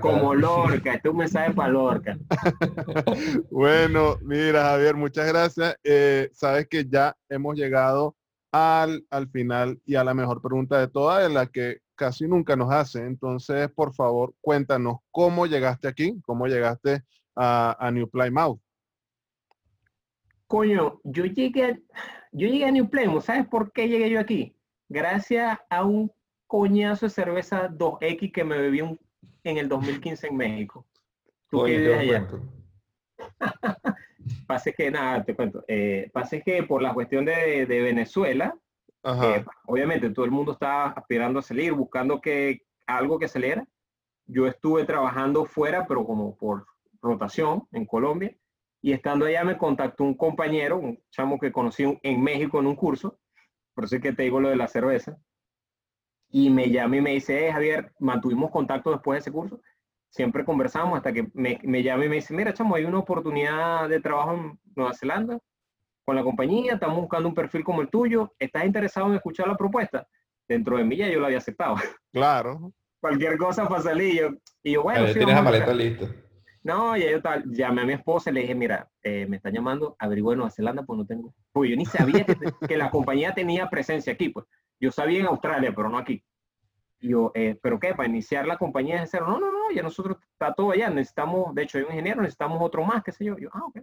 como 0.00 0.34
Lorca. 0.34 0.94
Este 0.94 1.08
es 1.08 1.12
un 1.12 1.18
mensaje 1.18 1.52
para 1.52 1.70
Lorca. 1.70 2.18
bueno, 3.50 4.16
mira, 4.22 4.62
Javier, 4.62 4.94
muchas 4.94 5.26
gracias. 5.26 5.76
Eh, 5.82 6.28
sabes 6.32 6.68
que 6.68 6.84
ya 6.84 7.16
hemos 7.28 7.56
llegado 7.56 8.16
al, 8.52 9.06
al 9.10 9.28
final 9.28 9.80
y 9.84 9.94
a 9.94 10.04
la 10.04 10.14
mejor 10.14 10.42
pregunta 10.42 10.78
de 10.78 10.88
todas, 10.88 11.22
de 11.22 11.32
la 11.32 11.46
que 11.46 11.78
casi 11.94 12.26
nunca 12.26 12.56
nos 12.56 12.72
hace. 12.72 13.04
Entonces, 13.04 13.70
por 13.70 13.94
favor, 13.94 14.34
cuéntanos 14.40 14.98
cómo 15.10 15.46
llegaste 15.46 15.88
aquí, 15.88 16.20
cómo 16.24 16.46
llegaste 16.46 17.02
a, 17.36 17.76
a 17.78 17.90
New 17.90 18.08
Plymouth. 18.08 18.60
Coño, 20.46 21.00
yo 21.04 21.26
llegué, 21.26 21.82
yo 22.32 22.48
llegué 22.48 22.64
a 22.64 22.72
New 22.72 22.88
Plymouth, 22.88 23.22
¿sabes 23.22 23.46
por 23.46 23.72
qué 23.72 23.88
llegué 23.88 24.10
yo 24.10 24.18
aquí? 24.18 24.56
Gracias 24.88 25.58
a 25.68 25.84
un 25.84 26.10
coñazo 26.48 27.06
de 27.06 27.10
cerveza 27.10 27.68
2X 27.68 28.32
que 28.32 28.42
me 28.42 28.58
bebí 28.58 28.80
en 28.80 29.56
el 29.58 29.68
2015 29.68 30.26
en 30.26 30.36
México. 30.36 30.84
¿Tú 31.48 31.64
qué 31.64 31.94
allá? 31.94 32.28
Pase 34.46 34.72
que, 34.72 34.90
nada, 34.90 35.24
te 35.24 35.34
cuento, 35.34 35.64
eh, 35.68 36.10
pase 36.12 36.42
que 36.42 36.62
por 36.62 36.82
la 36.82 36.94
cuestión 36.94 37.24
de, 37.24 37.66
de 37.66 37.80
Venezuela, 37.82 38.54
eh, 39.02 39.44
obviamente 39.66 40.10
todo 40.10 40.24
el 40.24 40.30
mundo 40.30 40.52
estaba 40.52 40.88
aspirando 40.88 41.38
a 41.38 41.42
salir, 41.42 41.72
buscando 41.72 42.20
que 42.20 42.62
algo 42.86 43.18
que 43.18 43.28
saliera. 43.28 43.66
Yo 44.26 44.46
estuve 44.46 44.84
trabajando 44.84 45.44
fuera, 45.44 45.86
pero 45.86 46.04
como 46.04 46.36
por 46.36 46.66
rotación 47.00 47.66
en 47.72 47.86
Colombia, 47.86 48.36
y 48.82 48.92
estando 48.92 49.26
allá 49.26 49.44
me 49.44 49.58
contactó 49.58 50.04
un 50.04 50.14
compañero, 50.14 50.78
un 50.78 51.02
chamo 51.10 51.38
que 51.38 51.52
conocí 51.52 51.98
en 52.02 52.22
México 52.22 52.60
en 52.60 52.66
un 52.66 52.76
curso, 52.76 53.18
por 53.74 53.84
eso 53.84 53.96
es 53.96 54.02
que 54.02 54.12
te 54.12 54.22
digo 54.22 54.40
lo 54.40 54.48
de 54.48 54.56
la 54.56 54.68
cerveza, 54.68 55.18
y 56.28 56.50
me 56.50 56.70
llama 56.70 56.96
y 56.96 57.00
me 57.00 57.10
dice, 57.12 57.48
eh, 57.48 57.52
Javier, 57.52 57.92
mantuvimos 57.98 58.50
contacto 58.50 58.92
después 58.92 59.16
de 59.16 59.20
ese 59.20 59.32
curso, 59.32 59.60
siempre 60.10 60.44
conversamos 60.44 60.96
hasta 60.96 61.12
que 61.12 61.28
me, 61.32 61.58
me 61.62 61.82
llama 61.82 62.04
y 62.04 62.08
me 62.08 62.16
dice, 62.16 62.34
mira, 62.34 62.52
chamo, 62.52 62.74
hay 62.74 62.84
una 62.84 62.98
oportunidad 62.98 63.88
de 63.88 64.00
trabajo 64.00 64.34
en 64.34 64.58
Nueva 64.76 64.92
Zelanda 64.92 65.38
con 66.04 66.16
la 66.16 66.22
compañía, 66.22 66.74
estamos 66.74 66.96
buscando 66.96 67.28
un 67.28 67.34
perfil 67.34 67.62
como 67.62 67.82
el 67.82 67.88
tuyo, 67.88 68.34
¿estás 68.38 68.64
interesado 68.64 69.06
en 69.08 69.14
escuchar 69.14 69.46
la 69.46 69.56
propuesta? 69.56 70.06
Dentro 70.48 70.76
de 70.76 70.84
mí 70.84 70.96
ya 70.96 71.08
yo 71.08 71.20
la 71.20 71.26
había 71.26 71.38
aceptado. 71.38 71.76
Claro. 72.12 72.72
Cualquier 73.00 73.38
cosa 73.38 73.66
para 73.68 73.80
salir. 73.80 74.38
y 74.62 74.72
yo, 74.72 74.82
bueno, 74.82 75.06
tienes 75.12 75.34
la 75.34 75.42
maleta 75.42 75.72
listo. 75.72 76.08
No, 76.62 76.94
ya 76.94 77.10
yo 77.10 77.22
tal, 77.22 77.44
llamé 77.46 77.82
a 77.82 77.84
mi 77.86 77.92
esposa 77.94 78.28
y 78.28 78.34
le 78.34 78.40
dije, 78.42 78.54
mira, 78.54 78.86
eh, 79.02 79.24
me 79.26 79.36
están 79.36 79.54
llamando, 79.54 79.96
averigüe 79.98 80.36
Nueva 80.36 80.50
Zelanda, 80.50 80.82
pues 80.82 80.98
no 80.98 81.06
tengo. 81.06 81.32
Pues 81.52 81.70
yo 81.70 81.76
ni 81.76 81.86
sabía 81.86 82.24
que, 82.26 82.36
que, 82.68 82.76
la 82.76 82.90
compañía 82.90 83.32
tenía 83.32 83.70
presencia 83.70 84.12
aquí, 84.12 84.28
pues. 84.28 84.44
Yo 84.78 84.90
sabía 84.90 85.20
en 85.20 85.26
Australia, 85.26 85.72
pero 85.74 85.88
no 85.88 85.96
aquí 85.96 86.22
yo, 87.00 87.32
eh, 87.34 87.58
¿pero 87.62 87.78
qué? 87.80 87.94
Para 87.94 88.08
iniciar 88.08 88.46
la 88.46 88.58
compañía 88.58 89.00
de 89.00 89.06
cero. 89.06 89.26
No, 89.28 89.40
no, 89.40 89.50
no, 89.50 89.70
ya 89.74 89.82
nosotros 89.82 90.18
está 90.32 90.52
todo 90.54 90.72
allá. 90.72 90.90
Necesitamos, 90.90 91.54
de 91.54 91.62
hecho, 91.62 91.78
hay 91.78 91.84
un 91.84 91.90
ingeniero, 91.90 92.22
necesitamos 92.22 92.58
otro 92.60 92.84
más, 92.84 93.02
qué 93.02 93.12
sé 93.12 93.24
yo. 93.24 93.38
yo 93.38 93.48
ah, 93.52 93.64
ok. 93.64 93.80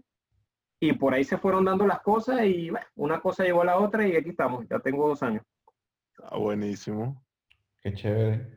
Y 0.79 0.93
por 0.93 1.13
ahí 1.13 1.23
se 1.23 1.37
fueron 1.37 1.65
dando 1.65 1.87
las 1.87 2.01
cosas 2.01 2.45
y 2.45 2.69
bueno, 2.69 2.85
una 2.95 3.19
cosa 3.19 3.43
llevó 3.43 3.63
a 3.63 3.65
la 3.65 3.77
otra 3.77 4.07
y 4.07 4.15
aquí 4.15 4.29
estamos. 4.29 4.65
Ya 4.69 4.79
tengo 4.79 5.07
dos 5.07 5.23
años. 5.23 5.43
Ah, 6.23 6.37
buenísimo. 6.37 7.23
Qué 7.81 7.93
chévere. 7.93 8.47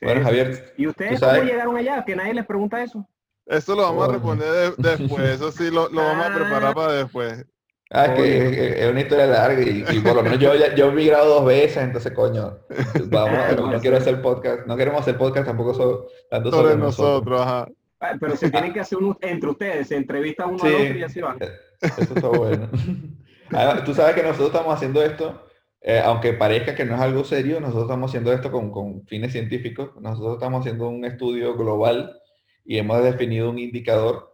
bueno, 0.00 0.22
Javier. 0.22 0.74
¿Y 0.76 0.86
ustedes 0.86 1.20
cómo 1.20 1.42
llegaron 1.42 1.76
allá? 1.76 2.04
Que 2.04 2.14
nadie 2.14 2.34
les 2.34 2.46
pregunta 2.46 2.82
eso. 2.82 3.08
Eso 3.46 3.74
lo 3.74 3.82
vamos 3.82 4.08
a 4.08 4.12
responder 4.12 4.76
después. 4.76 5.28
Eso 5.28 5.50
sí 5.50 5.70
lo, 5.70 5.88
lo 5.88 6.02
vamos 6.02 6.26
a 6.26 6.34
preparar 6.34 6.70
ah. 6.70 6.74
para 6.74 6.92
después. 6.92 7.44
Ah, 7.92 8.06
es 8.06 8.12
que 8.12 8.84
es, 8.84 8.88
una 8.88 9.00
historia 9.00 9.26
larga 9.26 9.62
y, 9.62 10.00
por 10.00 10.14
lo 10.14 10.22
menos 10.22 10.38
yo, 10.38 10.52
yo 10.76 10.88
he 10.88 10.92
migrado 10.92 11.34
dos 11.34 11.44
veces, 11.44 11.78
entonces 11.78 12.12
coño, 12.12 12.60
vamos, 13.06 13.38
no, 13.56 13.80
quiero 13.80 13.96
hacer 13.96 14.22
podcast, 14.22 14.64
no 14.66 14.76
queremos 14.76 15.00
hacer 15.00 15.18
podcast 15.18 15.46
tampoco 15.46 15.74
so, 15.74 16.06
tanto 16.30 16.52
sobre, 16.52 16.76
nosotros. 16.76 17.40
ajá. 17.40 17.66
Ah, 17.98 18.16
pero 18.18 18.36
se 18.36 18.48
tienen 18.48 18.72
que 18.72 18.80
hacer 18.80 18.96
uno 18.96 19.18
entre 19.20 19.50
ustedes, 19.50 19.88
se 19.88 19.96
entrevista 19.96 20.46
uno 20.46 20.62
al 20.62 20.74
otro 20.74 20.98
y 20.98 21.02
así 21.02 21.20
van. 21.20 21.36
Eh, 21.40 21.50
eso 21.82 22.14
está 22.14 22.28
bueno. 22.28 22.68
Tú 23.84 23.92
sabes 23.92 24.14
que 24.14 24.22
nosotros 24.22 24.46
estamos 24.46 24.72
haciendo 24.72 25.02
esto, 25.02 25.46
eh, 25.82 26.00
aunque 26.02 26.32
parezca 26.32 26.76
que 26.76 26.84
no 26.84 26.94
es 26.94 27.00
algo 27.00 27.24
serio, 27.24 27.60
nosotros 27.60 27.84
estamos 27.84 28.10
haciendo 28.10 28.32
esto 28.32 28.52
con, 28.52 28.70
con 28.70 29.04
fines 29.06 29.32
científicos, 29.32 29.90
nosotros 30.00 30.34
estamos 30.34 30.60
haciendo 30.60 30.88
un 30.88 31.04
estudio 31.04 31.56
global 31.56 32.16
y 32.64 32.78
hemos 32.78 33.02
definido 33.02 33.50
un 33.50 33.58
indicador 33.58 34.32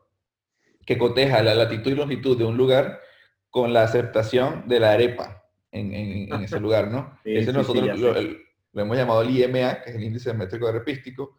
que 0.84 0.98
coteja 0.98 1.42
la 1.42 1.54
latitud 1.54 1.90
y 1.90 1.94
longitud 1.94 2.36
de 2.36 2.44
un 2.44 2.58
lugar 2.58 3.00
con 3.56 3.72
la 3.72 3.84
aceptación 3.84 4.68
de 4.68 4.78
la 4.78 4.92
arepa 4.92 5.42
en, 5.72 6.30
ese 6.42 6.60
lugar, 6.60 6.88
¿no? 6.88 7.18
ese 7.24 7.54
nosotros 7.54 7.98
lo, 7.98 8.82
hemos 8.82 8.96
llamado 8.98 9.22
el 9.22 9.30
IMA, 9.30 9.80
que 9.80 9.88
es 9.88 9.96
el 9.96 10.04
índice 10.04 10.34
métrico 10.34 10.68
arepístico, 10.68 11.38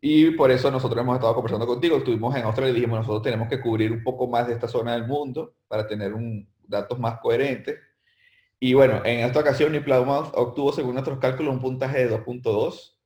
y 0.00 0.32
por 0.32 0.50
eso 0.50 0.68
nosotros 0.68 1.00
hemos 1.00 1.14
estado 1.14 1.32
conversando 1.32 1.64
contigo. 1.64 1.98
Estuvimos 1.98 2.34
en 2.34 2.42
Australia 2.42 2.72
y 2.72 2.74
dijimos, 2.74 2.98
nosotros 2.98 3.22
tenemos 3.22 3.48
que 3.48 3.60
cubrir 3.60 3.92
un 3.92 4.02
poco 4.02 4.26
más 4.26 4.48
de 4.48 4.54
esta 4.54 4.66
zona 4.66 4.94
del 4.94 5.06
mundo 5.06 5.54
para 5.68 5.86
tener 5.86 6.12
un, 6.12 6.48
datos 6.66 6.98
más 6.98 7.20
coherentes. 7.20 7.78
Y 8.58 8.74
bueno, 8.74 9.02
en 9.04 9.20
esta 9.20 9.38
ocasión, 9.38 9.70
New 9.70 9.84
Plymouth 9.84 10.32
obtuvo, 10.34 10.72
según 10.72 10.94
nuestros 10.94 11.20
cálculos, 11.20 11.54
un 11.54 11.60
puntaje 11.60 12.04
de 12.04 12.18
2.2, 12.18 12.96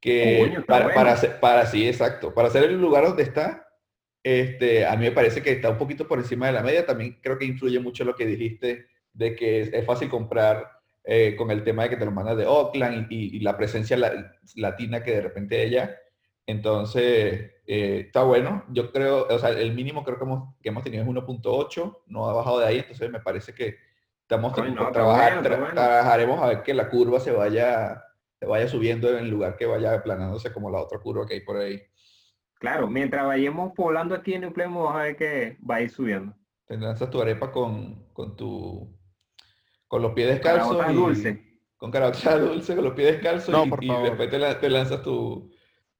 que 0.00 0.64
para, 0.66 0.94
para, 0.94 1.40
para, 1.40 1.66
sí, 1.66 1.86
exacto, 1.86 2.32
para 2.32 2.48
ser 2.48 2.64
el 2.64 2.80
lugar 2.80 3.04
donde 3.04 3.22
está, 3.22 3.68
este, 4.22 4.86
a 4.86 4.96
mí 4.96 5.06
me 5.06 5.12
parece 5.12 5.42
que 5.42 5.52
está 5.52 5.70
un 5.70 5.78
poquito 5.78 6.06
por 6.06 6.18
encima 6.18 6.46
de 6.46 6.52
la 6.52 6.62
media. 6.62 6.86
También 6.86 7.18
creo 7.22 7.38
que 7.38 7.44
influye 7.44 7.80
mucho 7.80 8.04
lo 8.04 8.14
que 8.14 8.26
dijiste 8.26 8.86
de 9.12 9.34
que 9.34 9.62
es, 9.62 9.86
fácil 9.86 10.08
comprar 10.08 10.70
eh, 11.04 11.34
con 11.36 11.50
el 11.50 11.64
tema 11.64 11.84
de 11.84 11.90
que 11.90 11.96
te 11.96 12.04
lo 12.04 12.12
mandas 12.12 12.36
de 12.36 12.46
Oakland 12.46 13.06
y, 13.10 13.40
la 13.40 13.56
presencia 13.56 13.98
latina 14.54 15.02
que 15.02 15.12
de 15.12 15.20
repente 15.20 15.62
ella 15.62 15.98
entonces, 16.46 17.52
eh, 17.66 18.02
está 18.06 18.22
bueno. 18.24 18.64
Yo 18.68 18.92
creo, 18.92 19.26
o 19.28 19.38
sea, 19.38 19.50
el 19.50 19.72
mínimo 19.74 20.04
creo 20.04 20.18
que 20.18 20.24
hemos, 20.24 20.54
que 20.62 20.68
hemos 20.68 20.82
tenido 20.82 21.02
es 21.02 21.08
1.8, 21.08 21.98
no 22.06 22.28
ha 22.28 22.32
bajado 22.32 22.58
de 22.58 22.66
ahí, 22.66 22.78
entonces 22.78 23.10
me 23.10 23.20
parece 23.20 23.54
que 23.54 23.76
estamos 24.22 24.52
trabajar, 24.92 25.42
trabajaremos 25.42 26.40
a 26.40 26.46
ver 26.46 26.62
que 26.62 26.74
la 26.74 26.88
curva 26.88 27.20
se 27.20 27.32
vaya, 27.32 28.02
se 28.38 28.46
vaya 28.46 28.66
subiendo 28.66 29.16
en 29.16 29.30
lugar 29.30 29.56
que 29.56 29.66
vaya 29.66 29.94
aplanándose 29.94 30.52
como 30.52 30.70
la 30.70 30.80
otra 30.80 30.98
curva 30.98 31.26
que 31.26 31.34
hay 31.34 31.40
por 31.40 31.58
ahí. 31.58 31.80
Claro, 32.62 32.86
mientras 32.86 33.26
vayamos 33.26 33.72
poblando 33.74 34.14
aquí 34.14 34.34
en 34.34 34.44
el 34.44 34.52
pleno, 34.52 34.84
vamos 34.84 34.94
a 34.94 35.02
ver 35.02 35.16
que 35.16 35.58
va 35.68 35.74
a 35.74 35.82
ir 35.82 35.90
subiendo. 35.90 36.32
Te 36.64 36.76
lanzas 36.76 37.10
tu 37.10 37.20
arepa 37.20 37.50
con, 37.50 38.06
con 38.12 38.36
tu 38.36 38.96
con 39.88 40.00
los 40.00 40.12
pies 40.12 40.28
descalzos. 40.28 40.78
Y, 40.88 40.94
dulce. 40.94 41.60
Con 41.76 41.90
carota 41.90 42.38
dulce, 42.38 42.76
con 42.76 42.84
los 42.84 42.94
pies 42.94 43.14
descalzos 43.14 43.66
y, 43.66 43.84
y, 43.84 44.02
después 44.04 44.30
te, 44.30 44.54
te 44.54 44.70
lanzas 44.70 45.02
tu, 45.02 45.51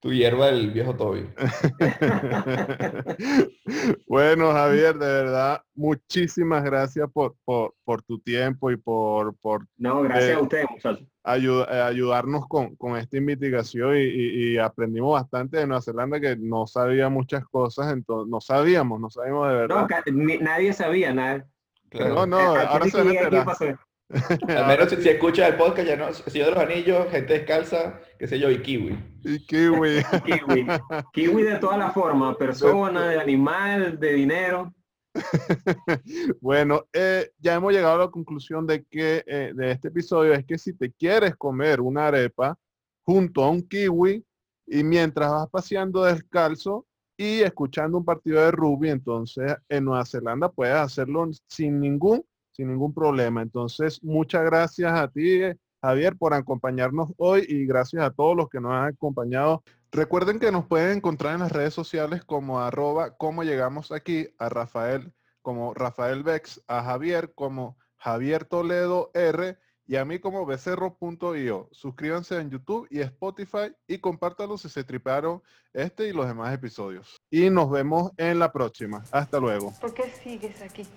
tu 0.03 0.11
hierba 0.11 0.47
del 0.47 0.71
viejo 0.71 0.93
Toby. 0.93 1.25
bueno, 4.05 4.51
Javier, 4.51 4.97
de 4.97 5.05
verdad, 5.05 5.61
muchísimas 5.75 6.61
gracias 6.61 7.09
por, 7.13 7.35
por, 7.45 8.01
tu 8.01 8.19
tiempo 8.19 8.69
y 8.69 8.75
por... 8.75 9.33
por 9.37 9.65
no, 9.77 10.01
gracias 10.01 10.35
a 10.35 10.39
eh, 10.39 10.41
ustedes, 10.41 10.65
muchachos. 10.69 11.07
Eh, 11.25 11.81
ayudarnos 11.81 12.49
con, 12.49 12.97
esta 12.97 13.15
investigación 13.15 13.95
y, 13.95 14.57
aprendimos 14.57 15.13
bastante 15.13 15.59
de 15.59 15.67
Nueva 15.67 15.81
Zelanda 15.81 16.19
que 16.19 16.35
no 16.35 16.67
sabía 16.67 17.07
muchas 17.07 17.45
cosas, 17.45 17.93
entonces 17.93 18.29
no 18.29 18.41
sabíamos, 18.41 18.99
no 18.99 19.09
sabíamos 19.09 19.47
de 19.47 19.55
verdad. 19.55 19.87
No, 20.05 20.35
nadie 20.41 20.73
sabía 20.73 21.13
nada. 21.13 21.47
No, 21.93 22.25
no, 22.25 22.39
ahora 22.39 22.89
se 22.89 23.77
Al 24.47 24.67
menos 24.67 24.89
si, 24.89 25.09
escuchas 25.09 25.49
el 25.49 25.57
podcast, 25.57 25.87
ya 25.87 25.95
no, 25.95 26.13
Señor 26.13 26.49
de 26.49 26.55
los 26.55 26.63
Anillos, 26.63 27.07
gente 27.09 27.33
descalza, 27.33 27.99
qué 28.19 28.27
sé 28.27 28.39
yo, 28.39 28.51
y 28.51 28.61
kiwi. 28.61 28.97
Y 29.23 29.39
kiwi. 29.45 30.03
kiwi. 30.25 30.67
Kiwi 31.13 31.43
de 31.43 31.55
todas 31.57 31.79
las 31.79 31.93
formas, 31.93 32.35
persona, 32.37 33.09
de 33.09 33.19
animal, 33.19 33.99
de 33.99 34.13
dinero. 34.13 34.73
bueno, 36.41 36.85
eh, 36.93 37.31
ya 37.39 37.55
hemos 37.55 37.71
llegado 37.71 37.95
a 37.95 38.05
la 38.05 38.11
conclusión 38.11 38.65
de 38.65 38.83
que 38.83 39.23
eh, 39.25 39.51
de 39.55 39.71
este 39.71 39.89
episodio 39.89 40.33
es 40.33 40.45
que 40.45 40.57
si 40.57 40.73
te 40.73 40.91
quieres 40.91 41.35
comer 41.35 41.81
una 41.81 42.07
arepa 42.07 42.57
junto 43.03 43.43
a 43.43 43.49
un 43.49 43.61
kiwi 43.61 44.23
y 44.65 44.83
mientras 44.83 45.31
vas 45.31 45.49
paseando 45.49 46.03
descalzo 46.03 46.85
y 47.17 47.41
escuchando 47.41 47.97
un 47.97 48.05
partido 48.05 48.41
de 48.41 48.51
rugby, 48.51 48.89
entonces 48.89 49.55
en 49.69 49.85
Nueva 49.85 50.05
Zelanda 50.05 50.49
puedes 50.49 50.75
hacerlo 50.75 51.29
sin 51.47 51.79
ningún 51.79 52.25
sin 52.53 52.69
ningún 52.69 52.93
problema. 52.93 53.41
Entonces, 53.41 54.01
muchas 54.03 54.45
gracias 54.45 54.93
a 54.93 55.09
ti, 55.09 55.41
Javier, 55.81 56.15
por 56.15 56.33
acompañarnos 56.33 57.11
hoy 57.17 57.45
y 57.47 57.65
gracias 57.65 58.03
a 58.03 58.11
todos 58.11 58.37
los 58.37 58.49
que 58.49 58.61
nos 58.61 58.71
han 58.71 58.85
acompañado. 58.85 59.63
Recuerden 59.91 60.39
que 60.39 60.51
nos 60.51 60.65
pueden 60.65 60.97
encontrar 60.97 61.33
en 61.33 61.41
las 61.41 61.51
redes 61.51 61.73
sociales 61.73 62.23
como 62.23 62.61
arroba 62.61 63.15
como 63.17 63.43
llegamos 63.43 63.91
aquí, 63.91 64.27
a 64.39 64.49
Rafael 64.49 65.13
como 65.43 65.73
Rafael 65.75 66.23
Bex, 66.23 66.63
a 66.67 66.81
Javier 66.83 67.33
como 67.35 67.77
Javier 67.97 68.45
Toledo 68.45 69.11
R 69.13 69.57
y 69.85 69.97
a 69.97 70.05
mí 70.05 70.17
como 70.17 70.45
becerro.io. 70.45 71.69
Suscríbanse 71.71 72.39
en 72.39 72.49
YouTube 72.49 72.87
y 72.89 73.01
Spotify 73.01 73.75
y 73.85 73.99
compártanlo 73.99 74.57
si 74.57 74.69
se 74.69 74.83
triparon 74.83 75.43
este 75.73 76.07
y 76.07 76.13
los 76.13 76.25
demás 76.25 76.53
episodios. 76.53 77.21
Y 77.29 77.49
nos 77.49 77.69
vemos 77.69 78.11
en 78.17 78.39
la 78.39 78.51
próxima. 78.51 79.03
Hasta 79.11 79.39
luego. 79.39 79.73
¿Por 79.79 79.93
qué 79.93 80.09
sigues 80.09 80.61
aquí? 80.61 80.87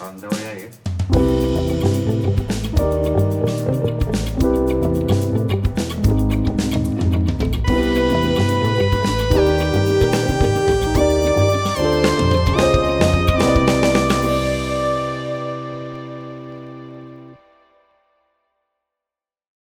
Andra 0.00 0.28
och 0.28 0.34
jag. 0.34 0.72